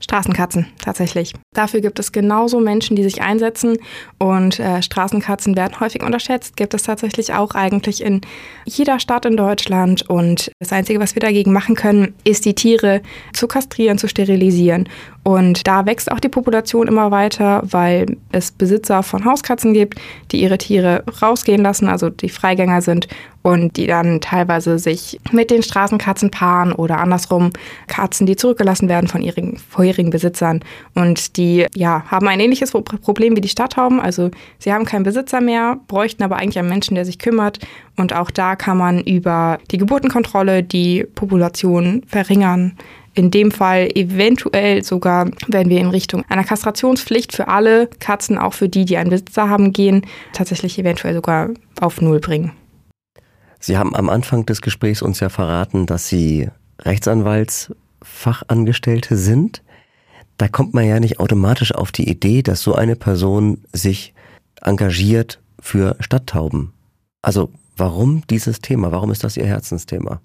Straßenkatzen, 0.00 0.66
tatsächlich. 0.82 1.32
Dafür 1.54 1.80
gibt 1.80 1.98
es 1.98 2.12
genauso 2.12 2.60
Menschen, 2.60 2.96
die 2.96 3.02
sich 3.02 3.22
einsetzen 3.22 3.78
und 4.18 4.60
äh, 4.60 4.82
Straßenkatzen 4.82 5.56
werden 5.56 5.80
häufig 5.80 6.02
unterschätzt. 6.02 6.56
Gibt 6.56 6.74
es 6.74 6.82
tatsächlich 6.82 7.32
auch 7.32 7.54
eigentlich 7.54 8.02
in 8.02 8.20
jeder 8.66 9.00
Stadt 9.00 9.24
in 9.24 9.36
Deutschland 9.36 10.08
und 10.08 10.50
das 10.60 10.72
Einzige, 10.72 11.00
was 11.00 11.14
wir 11.14 11.20
dagegen 11.20 11.52
machen 11.52 11.76
können, 11.76 12.14
ist 12.24 12.44
die 12.44 12.54
Tiere 12.54 13.00
zu 13.32 13.48
kastrieren, 13.48 13.96
zu 13.96 14.06
sterilisieren 14.06 14.88
und 15.26 15.66
da 15.66 15.86
wächst 15.86 16.12
auch 16.12 16.20
die 16.20 16.28
Population 16.28 16.86
immer 16.86 17.10
weiter, 17.10 17.62
weil 17.64 18.16
es 18.30 18.52
Besitzer 18.52 19.02
von 19.02 19.24
Hauskatzen 19.24 19.72
gibt, 19.72 19.98
die 20.30 20.40
ihre 20.40 20.56
Tiere 20.56 21.02
rausgehen 21.20 21.62
lassen, 21.62 21.88
also 21.88 22.10
die 22.10 22.28
Freigänger 22.28 22.80
sind 22.80 23.08
und 23.42 23.76
die 23.76 23.88
dann 23.88 24.20
teilweise 24.20 24.78
sich 24.78 25.18
mit 25.32 25.50
den 25.50 25.64
Straßenkatzen 25.64 26.30
paaren 26.30 26.72
oder 26.72 26.98
andersrum 26.98 27.50
Katzen, 27.88 28.26
die 28.26 28.36
zurückgelassen 28.36 28.88
werden 28.88 29.08
von 29.08 29.22
ihren 29.22 29.56
vorherigen 29.56 29.85
Besitzern 30.10 30.60
und 30.94 31.36
die 31.36 31.66
ja 31.74 32.04
haben 32.06 32.28
ein 32.28 32.40
ähnliches 32.40 32.72
Problem 32.72 33.36
wie 33.36 33.40
die 33.40 33.48
Stadthauben, 33.48 34.00
also 34.00 34.30
sie 34.58 34.72
haben 34.72 34.84
keinen 34.84 35.04
Besitzer 35.04 35.40
mehr, 35.40 35.78
bräuchten 35.88 36.22
aber 36.22 36.36
eigentlich 36.36 36.58
einen 36.58 36.68
Menschen, 36.68 36.94
der 36.94 37.04
sich 37.04 37.18
kümmert 37.18 37.58
und 37.96 38.14
auch 38.14 38.30
da 38.30 38.56
kann 38.56 38.78
man 38.78 39.00
über 39.00 39.58
die 39.70 39.78
Geburtenkontrolle 39.78 40.62
die 40.62 41.04
Population 41.14 42.02
verringern 42.06 42.76
in 43.16 43.30
dem 43.30 43.50
Fall 43.50 43.88
eventuell 43.94 44.84
sogar, 44.84 45.30
wenn 45.48 45.70
wir 45.70 45.80
in 45.80 45.88
Richtung 45.88 46.22
einer 46.28 46.44
Kastrationspflicht 46.44 47.34
für 47.34 47.48
alle 47.48 47.88
Katzen, 47.98 48.36
auch 48.36 48.52
für 48.52 48.68
die, 48.68 48.84
die 48.84 48.98
einen 48.98 49.08
Besitzer 49.10 49.48
haben, 49.48 49.72
gehen, 49.72 50.02
tatsächlich 50.34 50.78
eventuell 50.78 51.14
sogar 51.14 51.48
auf 51.80 52.02
Null 52.02 52.20
bringen. 52.20 52.52
Sie 53.58 53.78
haben 53.78 53.96
am 53.96 54.10
Anfang 54.10 54.44
des 54.44 54.60
Gesprächs 54.60 55.00
uns 55.00 55.20
ja 55.20 55.30
verraten, 55.30 55.86
dass 55.86 56.08
Sie 56.08 56.50
Rechtsanwaltsfachangestellte 56.80 59.16
sind. 59.16 59.62
Da 60.38 60.48
kommt 60.48 60.74
man 60.74 60.86
ja 60.86 61.00
nicht 61.00 61.18
automatisch 61.18 61.74
auf 61.74 61.92
die 61.92 62.08
Idee, 62.08 62.42
dass 62.42 62.62
so 62.62 62.74
eine 62.74 62.96
Person 62.96 63.64
sich 63.72 64.14
engagiert 64.60 65.40
für 65.60 65.96
Stadttauben. 66.00 66.72
Also 67.22 67.50
warum 67.76 68.22
dieses 68.28 68.60
Thema? 68.60 68.92
Warum 68.92 69.10
ist 69.10 69.24
das 69.24 69.36
Ihr 69.36 69.46
Herzensthema? 69.46 70.20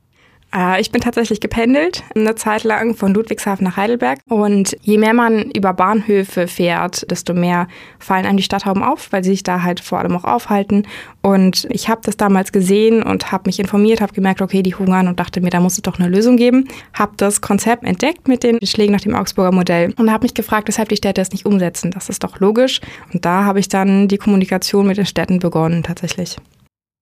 Äh, 0.54 0.82
ich 0.82 0.92
bin 0.92 1.02
tatsächlich 1.02 1.40
gependelt, 1.40 2.04
eine 2.16 2.36
Zeit 2.36 2.64
lang 2.64 2.96
von 2.96 3.14
Ludwigshafen 3.14 3.66
nach 3.66 3.78
Heidelberg. 3.78 4.20
Und 4.28 4.78
je 4.82 4.98
mehr 4.98 5.14
man 5.14 5.52
über 5.52 5.74
Bahnhöfe 5.74 6.48
fährt, 6.48 7.10
desto 7.10 7.34
mehr 7.34 7.68
fallen 8.00 8.26
einem 8.26 8.38
die 8.38 8.44
Stadthauben 8.44 8.84
auf, 8.84 9.12
weil 9.12 9.24
sie 9.24 9.32
sich 9.32 9.44
da 9.44 9.64
halt 9.64 9.80
vor 9.80 10.00
allem 10.00 10.16
auch 10.16 10.26
aufhalten. 10.26 10.84
Und 11.22 11.68
ich 11.70 11.90
habe 11.90 12.02
das 12.04 12.18
damals 12.18 12.52
gesehen 12.52 13.04
und 13.04 13.32
habe 13.32 13.44
mich 13.46 13.60
informiert, 13.60 14.02
habe 14.02 14.14
gemerkt, 14.14 14.42
okay, 14.42 14.64
die 14.64 14.76
hungern 14.76 15.08
und 15.08 15.20
dachte 15.20 15.42
mir, 15.42 15.50
da 15.50 15.60
muss 15.60 15.74
es 15.74 15.82
doch 15.82 16.00
eine 16.00 16.10
Lösung 16.10 16.38
geben. 16.38 16.68
Habe 16.94 17.14
das 17.18 17.42
Konzept 17.42 17.84
entdeckt 17.84 18.28
mit 18.28 18.44
den 18.44 18.60
Schlägen 18.66 18.94
nach 18.94 19.02
dem 19.02 19.16
Augsburger 19.16 19.52
Modell 19.52 19.94
und 19.98 20.12
habe 20.12 20.24
mich 20.24 20.34
gefragt, 20.34 20.68
weshalb 20.68 20.90
die 20.90 20.98
Städte 20.98 21.22
es 21.22 21.32
nicht 21.32 21.46
umsetzen. 21.46 21.92
Das 21.92 22.10
ist 22.10 22.24
doch 22.24 22.40
logisch. 22.40 22.82
Und 23.14 23.26
da 23.26 23.46
habe 23.46 23.60
ich 23.60 23.70
dann 23.70 24.08
die 24.08 24.18
Kommunikation 24.18 24.88
mit 24.88 24.98
den 24.98 25.06
Städten 25.06 25.40
begonnen 25.40 25.84
tatsächlich. 25.84 26.38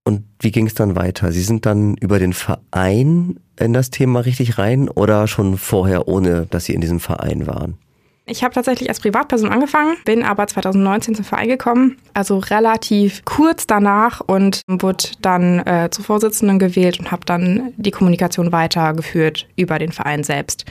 Und 0.10 0.24
wie 0.40 0.50
ging 0.50 0.66
es 0.66 0.74
dann 0.74 0.96
weiter? 0.96 1.32
Sie 1.32 1.44
sind 1.44 1.68
dann 1.68 1.94
über 1.94 2.18
den 2.18 2.34
Verein 2.34 3.40
in 3.60 3.74
das 3.74 3.92
Thema 3.92 4.22
richtig 4.22 4.58
rein 4.58 4.90
oder 4.90 5.28
schon 5.28 5.56
vorher, 5.56 6.08
ohne 6.08 6.48
dass 6.48 6.66
Sie 6.66 6.74
in 6.74 6.82
diesem 6.82 7.00
Verein 7.00 7.46
waren? 7.46 7.78
Ich 8.26 8.44
habe 8.44 8.56
tatsächlich 8.56 8.90
als 8.90 9.00
Privatperson 9.02 9.52
angefangen, 9.52 9.98
bin 10.06 10.24
aber 10.24 10.48
2019 10.48 11.14
zum 11.14 11.26
Verein 11.26 11.48
gekommen, 11.48 11.98
also 12.16 12.40
relativ 12.40 13.24
kurz 13.24 13.68
danach 13.68 14.20
und 14.22 14.64
wurde 14.68 15.04
dann 15.22 15.60
äh, 15.60 15.90
zur 15.92 16.06
Vorsitzenden 16.06 16.58
gewählt 16.58 17.00
und 17.00 17.12
habe 17.12 17.24
dann 17.28 17.72
die 17.78 17.92
Kommunikation 17.92 18.52
weitergeführt 18.52 19.48
über 19.58 19.78
den 19.78 19.92
Verein 19.92 20.24
selbst. 20.24 20.66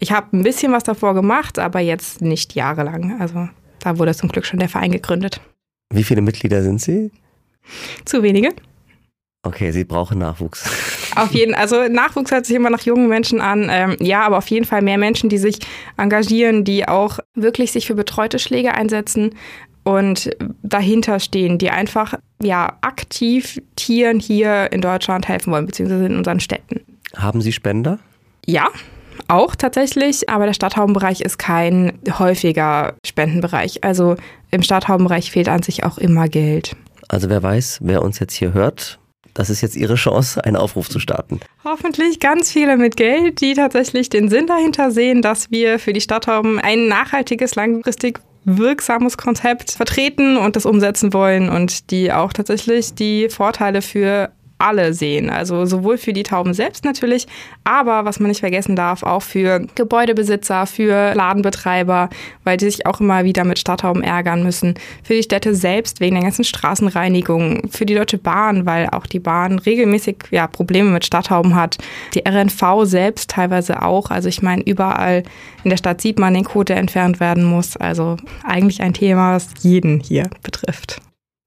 Ich 0.00 0.12
habe 0.12 0.36
ein 0.36 0.42
bisschen 0.42 0.72
was 0.72 0.82
davor 0.82 1.14
gemacht, 1.14 1.58
aber 1.58 1.80
jetzt 1.80 2.20
nicht 2.20 2.54
jahrelang. 2.54 3.22
Also 3.22 3.48
da 3.78 3.98
wurde 3.98 4.14
zum 4.14 4.28
Glück 4.28 4.44
schon 4.44 4.58
der 4.58 4.68
Verein 4.68 4.92
gegründet. 4.92 5.40
Wie 5.94 6.04
viele 6.04 6.20
Mitglieder 6.20 6.62
sind 6.62 6.82
Sie? 6.82 7.10
Zu 8.04 8.22
wenige. 8.22 8.50
Okay, 9.46 9.70
Sie 9.70 9.84
brauchen 9.84 10.18
Nachwuchs. 10.18 10.64
Auf 11.14 11.30
jeden 11.30 11.54
also 11.54 11.86
Nachwuchs 11.88 12.32
hört 12.32 12.46
sich 12.46 12.56
immer 12.56 12.68
nach 12.68 12.80
jungen 12.80 13.08
Menschen 13.08 13.40
an. 13.40 13.68
Ähm, 13.70 13.96
ja, 14.00 14.22
aber 14.22 14.38
auf 14.38 14.48
jeden 14.48 14.64
Fall 14.64 14.82
mehr 14.82 14.98
Menschen, 14.98 15.28
die 15.28 15.38
sich 15.38 15.60
engagieren, 15.96 16.64
die 16.64 16.88
auch 16.88 17.20
wirklich 17.34 17.70
sich 17.70 17.86
für 17.86 17.94
betreute 17.94 18.40
Schläge 18.40 18.74
einsetzen 18.74 19.36
und 19.84 20.30
dahinter 20.64 21.20
stehen, 21.20 21.58
die 21.58 21.70
einfach 21.70 22.14
ja 22.42 22.76
aktiv 22.80 23.62
Tieren 23.76 24.18
hier 24.18 24.72
in 24.72 24.80
Deutschland 24.80 25.28
helfen 25.28 25.52
wollen, 25.52 25.66
beziehungsweise 25.66 26.06
in 26.06 26.16
unseren 26.16 26.40
Städten. 26.40 26.80
Haben 27.16 27.40
Sie 27.40 27.52
Spender? 27.52 28.00
Ja, 28.46 28.66
auch 29.28 29.54
tatsächlich, 29.54 30.28
aber 30.28 30.46
der 30.46 30.54
Stadthaubenbereich 30.54 31.20
ist 31.20 31.38
kein 31.38 32.00
häufiger 32.18 32.94
Spendenbereich. 33.06 33.84
Also 33.84 34.16
im 34.50 34.62
Stadthaubenbereich 34.62 35.30
fehlt 35.30 35.48
an 35.48 35.62
sich 35.62 35.84
auch 35.84 35.98
immer 35.98 36.28
Geld. 36.28 36.74
Also 37.06 37.30
wer 37.30 37.44
weiß, 37.44 37.78
wer 37.82 38.02
uns 38.02 38.18
jetzt 38.18 38.34
hier 38.34 38.52
hört, 38.52 38.98
das 39.36 39.50
ist 39.50 39.60
jetzt 39.60 39.76
Ihre 39.76 39.94
Chance, 39.94 40.42
einen 40.44 40.56
Aufruf 40.56 40.88
zu 40.88 40.98
starten. 40.98 41.40
Hoffentlich 41.62 42.20
ganz 42.20 42.50
viele 42.50 42.76
mit 42.76 42.96
Geld, 42.96 43.40
die 43.40 43.54
tatsächlich 43.54 44.08
den 44.08 44.28
Sinn 44.28 44.46
dahinter 44.46 44.90
sehen, 44.90 45.22
dass 45.22 45.50
wir 45.50 45.78
für 45.78 45.92
die 45.92 46.00
Stadthauben 46.00 46.58
ein 46.58 46.88
nachhaltiges, 46.88 47.54
langfristig 47.54 48.20
wirksames 48.44 49.18
Konzept 49.18 49.72
vertreten 49.72 50.36
und 50.36 50.56
das 50.56 50.66
umsetzen 50.66 51.12
wollen 51.12 51.50
und 51.50 51.90
die 51.90 52.12
auch 52.12 52.32
tatsächlich 52.32 52.94
die 52.94 53.28
Vorteile 53.28 53.82
für 53.82 54.30
alle 54.58 54.94
sehen. 54.94 55.28
Also 55.30 55.66
sowohl 55.66 55.98
für 55.98 56.12
die 56.12 56.22
Tauben 56.22 56.54
selbst 56.54 56.84
natürlich, 56.84 57.26
aber 57.64 58.04
was 58.04 58.20
man 58.20 58.28
nicht 58.28 58.40
vergessen 58.40 58.76
darf, 58.76 59.02
auch 59.02 59.22
für 59.22 59.66
Gebäudebesitzer, 59.74 60.66
für 60.66 61.14
Ladenbetreiber, 61.14 62.08
weil 62.44 62.56
die 62.56 62.70
sich 62.70 62.86
auch 62.86 63.00
immer 63.00 63.24
wieder 63.24 63.44
mit 63.44 63.58
Stadttauben 63.58 64.02
ärgern 64.02 64.42
müssen. 64.42 64.74
Für 65.02 65.14
die 65.14 65.22
Städte 65.22 65.54
selbst 65.54 66.00
wegen 66.00 66.14
der 66.14 66.24
ganzen 66.24 66.44
Straßenreinigung, 66.44 67.68
für 67.70 67.84
die 67.84 67.94
Deutsche 67.94 68.18
Bahn, 68.18 68.66
weil 68.66 68.88
auch 68.90 69.06
die 69.06 69.20
Bahn 69.20 69.58
regelmäßig 69.58 70.16
ja, 70.30 70.46
Probleme 70.46 70.90
mit 70.90 71.04
Stadttauben 71.04 71.54
hat. 71.54 71.76
Die 72.14 72.22
RNV 72.26 72.84
selbst 72.84 73.30
teilweise 73.30 73.82
auch. 73.82 74.10
Also 74.10 74.28
ich 74.28 74.42
meine, 74.42 74.62
überall 74.62 75.22
in 75.64 75.70
der 75.70 75.76
Stadt 75.76 76.00
sieht 76.00 76.18
man 76.18 76.34
den 76.34 76.44
Code, 76.44 76.66
der 76.66 76.76
entfernt 76.78 77.20
werden 77.20 77.44
muss. 77.44 77.76
Also 77.76 78.16
eigentlich 78.42 78.80
ein 78.80 78.94
Thema, 78.94 79.34
das 79.34 79.48
jeden 79.62 80.00
hier 80.00 80.30
betrifft. 80.42 81.00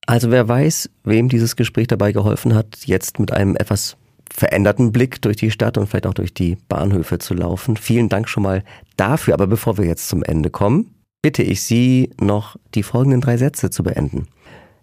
Also 0.09 0.31
wer 0.31 0.47
weiß, 0.47 0.89
wem 1.03 1.29
dieses 1.29 1.55
Gespräch 1.55 1.85
dabei 1.85 2.11
geholfen 2.13 2.55
hat, 2.55 2.79
jetzt 2.85 3.19
mit 3.19 3.31
einem 3.31 3.55
etwas 3.55 3.95
veränderten 4.33 4.91
Blick 4.91 5.21
durch 5.21 5.37
die 5.37 5.51
Stadt 5.51 5.77
und 5.77 5.85
vielleicht 5.85 6.07
auch 6.07 6.15
durch 6.15 6.33
die 6.33 6.57
Bahnhöfe 6.67 7.19
zu 7.19 7.35
laufen. 7.35 7.77
Vielen 7.77 8.09
Dank 8.09 8.27
schon 8.27 8.41
mal 8.41 8.63
dafür. 8.97 9.35
Aber 9.35 9.45
bevor 9.45 9.77
wir 9.77 9.85
jetzt 9.85 10.09
zum 10.09 10.23
Ende 10.23 10.49
kommen, 10.49 10.95
bitte 11.21 11.43
ich 11.43 11.61
Sie 11.61 12.09
noch 12.19 12.55
die 12.73 12.81
folgenden 12.81 13.21
drei 13.21 13.37
Sätze 13.37 13.69
zu 13.69 13.83
beenden. 13.83 14.25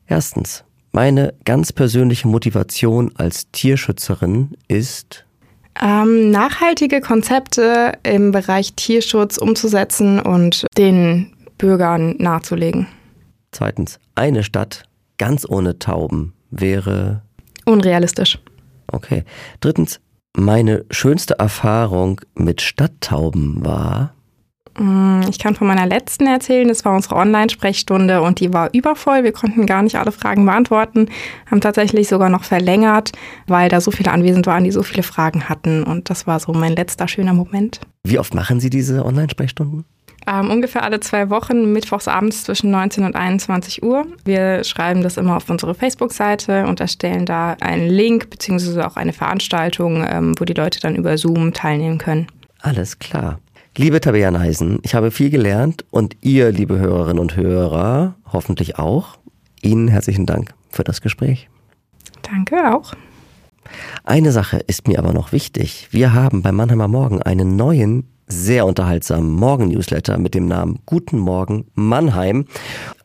Erstens, 0.06 0.62
meine 0.92 1.34
ganz 1.44 1.72
persönliche 1.72 2.28
Motivation 2.28 3.10
als 3.16 3.50
Tierschützerin 3.50 4.56
ist, 4.68 5.26
ähm, 5.82 6.30
nachhaltige 6.30 7.00
Konzepte 7.00 7.94
im 8.04 8.30
Bereich 8.30 8.74
Tierschutz 8.74 9.38
umzusetzen 9.38 10.20
und 10.20 10.66
den 10.78 11.32
Bürgern 11.58 12.14
nahezulegen. 12.18 12.86
Zweitens, 13.50 13.98
eine 14.14 14.44
Stadt 14.44 14.84
ganz 15.18 15.48
ohne 15.48 15.78
Tauben 15.78 16.34
wäre. 16.50 17.22
Unrealistisch. 17.64 18.38
Okay. 18.92 19.24
Drittens, 19.60 20.00
meine 20.36 20.84
schönste 20.90 21.38
Erfahrung 21.38 22.20
mit 22.34 22.60
Stadttauben 22.60 23.64
war. 23.64 24.14
Mm, 24.78 25.22
ich 25.28 25.38
kann 25.38 25.54
von 25.54 25.66
meiner 25.66 25.86
letzten 25.86 26.26
erzählen. 26.26 26.68
Das 26.68 26.84
war 26.84 26.94
unsere 26.94 27.16
Online-Sprechstunde 27.16 28.20
und 28.20 28.40
die 28.40 28.52
war 28.52 28.72
übervoll. 28.74 29.24
Wir 29.24 29.32
konnten 29.32 29.66
gar 29.66 29.82
nicht 29.82 29.96
alle 29.96 30.12
Fragen 30.12 30.44
beantworten, 30.44 31.08
haben 31.50 31.60
tatsächlich 31.60 32.08
sogar 32.08 32.28
noch 32.28 32.44
verlängert, 32.44 33.12
weil 33.46 33.68
da 33.68 33.80
so 33.80 33.90
viele 33.90 34.12
anwesend 34.12 34.46
waren, 34.46 34.64
die 34.64 34.70
so 34.70 34.82
viele 34.82 35.02
Fragen 35.02 35.48
hatten. 35.48 35.82
Und 35.82 36.10
das 36.10 36.26
war 36.26 36.38
so 36.40 36.52
mein 36.52 36.76
letzter 36.76 37.08
schöner 37.08 37.34
Moment. 37.34 37.80
Wie 38.04 38.18
oft 38.18 38.34
machen 38.34 38.60
Sie 38.60 38.70
diese 38.70 39.04
Online-Sprechstunden? 39.04 39.84
Ähm, 40.28 40.50
ungefähr 40.50 40.82
alle 40.82 40.98
zwei 41.00 41.30
Wochen, 41.30 41.72
mittwochs 41.72 42.08
abends 42.08 42.42
zwischen 42.42 42.70
19 42.70 43.04
und 43.04 43.14
21 43.14 43.82
Uhr. 43.84 44.06
Wir 44.24 44.64
schreiben 44.64 45.02
das 45.02 45.16
immer 45.16 45.36
auf 45.36 45.48
unsere 45.48 45.74
Facebook-Seite 45.74 46.66
und 46.66 46.80
erstellen 46.80 47.26
da 47.26 47.56
einen 47.60 47.88
Link 47.88 48.28
beziehungsweise 48.30 48.86
auch 48.86 48.96
eine 48.96 49.12
Veranstaltung, 49.12 50.04
ähm, 50.08 50.34
wo 50.38 50.44
die 50.44 50.54
Leute 50.54 50.80
dann 50.80 50.96
über 50.96 51.16
Zoom 51.16 51.52
teilnehmen 51.52 51.98
können. 51.98 52.26
Alles 52.60 52.98
klar. 52.98 53.38
Liebe 53.76 54.00
Tabea 54.00 54.30
Neisen, 54.30 54.78
ich 54.82 54.94
habe 54.94 55.10
viel 55.10 55.30
gelernt 55.30 55.84
und 55.90 56.16
ihr, 56.22 56.50
liebe 56.50 56.78
Hörerinnen 56.78 57.20
und 57.20 57.36
Hörer, 57.36 58.14
hoffentlich 58.32 58.78
auch. 58.78 59.18
Ihnen 59.62 59.88
herzlichen 59.88 60.26
Dank 60.26 60.54
für 60.70 60.82
das 60.82 61.02
Gespräch. 61.02 61.48
Danke 62.22 62.74
auch. 62.74 62.94
Eine 64.04 64.32
Sache 64.32 64.58
ist 64.58 64.88
mir 64.88 64.98
aber 64.98 65.12
noch 65.12 65.32
wichtig. 65.32 65.88
Wir 65.90 66.12
haben 66.14 66.42
beim 66.42 66.56
Mannheimer 66.56 66.88
Morgen 66.88 67.22
einen 67.22 67.56
neuen 67.56 68.08
sehr 68.26 68.66
unterhaltsamen 68.66 69.30
Morgen-Newsletter 69.30 70.18
mit 70.18 70.34
dem 70.34 70.46
Namen 70.46 70.80
Guten 70.86 71.18
Morgen 71.18 71.66
Mannheim. 71.74 72.46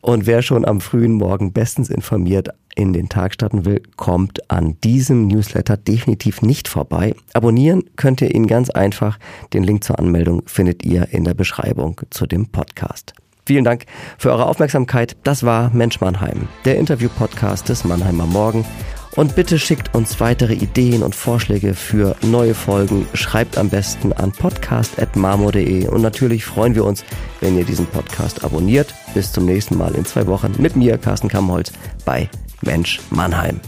Und 0.02 0.26
wer 0.26 0.42
schon 0.42 0.66
am 0.66 0.82
frühen 0.82 1.14
Morgen 1.14 1.54
bestens 1.54 1.90
informiert 1.90 2.50
in 2.76 2.94
den 2.94 3.10
Tag 3.10 3.34
starten 3.34 3.66
will, 3.66 3.82
kommt 3.98 4.50
an 4.50 4.78
diesem 4.84 5.28
Newsletter 5.28 5.78
definitiv 5.78 6.42
nicht 6.42 6.68
vorbei. 6.68 7.14
Abonnieren 7.34 7.84
könnt 7.96 8.22
ihr 8.22 8.34
ihn 8.34 8.48
ganz 8.48 8.70
einfach. 8.70 9.20
Den 9.54 9.64
Link 9.64 9.84
zur 9.84 10.00
Anmeldung 10.00 10.44
findet 10.46 10.84
ihr 10.84 11.10
in 11.12 11.24
der 11.24 11.34
Beschreibung 11.34 12.02
zu 12.10 12.26
dem 12.26 12.48
Podcast. 12.48 13.14
Vielen 13.46 13.64
Dank 13.64 13.86
für 14.18 14.32
eure 14.32 14.46
Aufmerksamkeit. 14.46 15.18
Das 15.24 15.44
war 15.44 15.72
Mensch 15.74 16.00
Mannheim, 16.00 16.48
der 16.66 16.78
Interview-Podcast 16.78 17.70
des 17.70 17.84
Mannheimer 17.84 18.26
Morgen. 18.26 18.66
Und 19.16 19.36
bitte 19.36 19.60
schickt 19.60 19.94
uns 19.94 20.20
weitere 20.20 20.54
Ideen 20.54 21.04
und 21.04 21.16
Vorschläge 21.16 21.74
für 21.74 22.16
neue 22.22 22.54
Folgen. 22.54 23.08
Schreibt 23.14 23.58
am 23.58 23.70
besten 23.70 24.14
an 24.14 24.32
podcast.marmo.de. 24.32 25.88
Und 25.88 26.02
natürlich 26.02 26.46
freuen 26.46 26.76
wir 26.76 26.86
uns, 26.86 27.04
wenn 27.42 27.58
ihr 27.58 27.66
diesen 27.66 27.88
Podcast 27.88 28.46
abonniert. 28.46 28.94
Bis 29.14 29.32
zum 29.32 29.46
nächsten 29.46 29.78
Mal 29.78 29.96
in 29.96 30.06
zwei 30.06 30.28
Wochen 30.28 30.54
mit 30.60 30.76
mir, 30.76 30.98
Carsten 30.98 31.28
Kamholz, 31.28 31.74
bei 32.06 32.30
Mensch 32.62 33.02
Mannheim. 33.10 33.60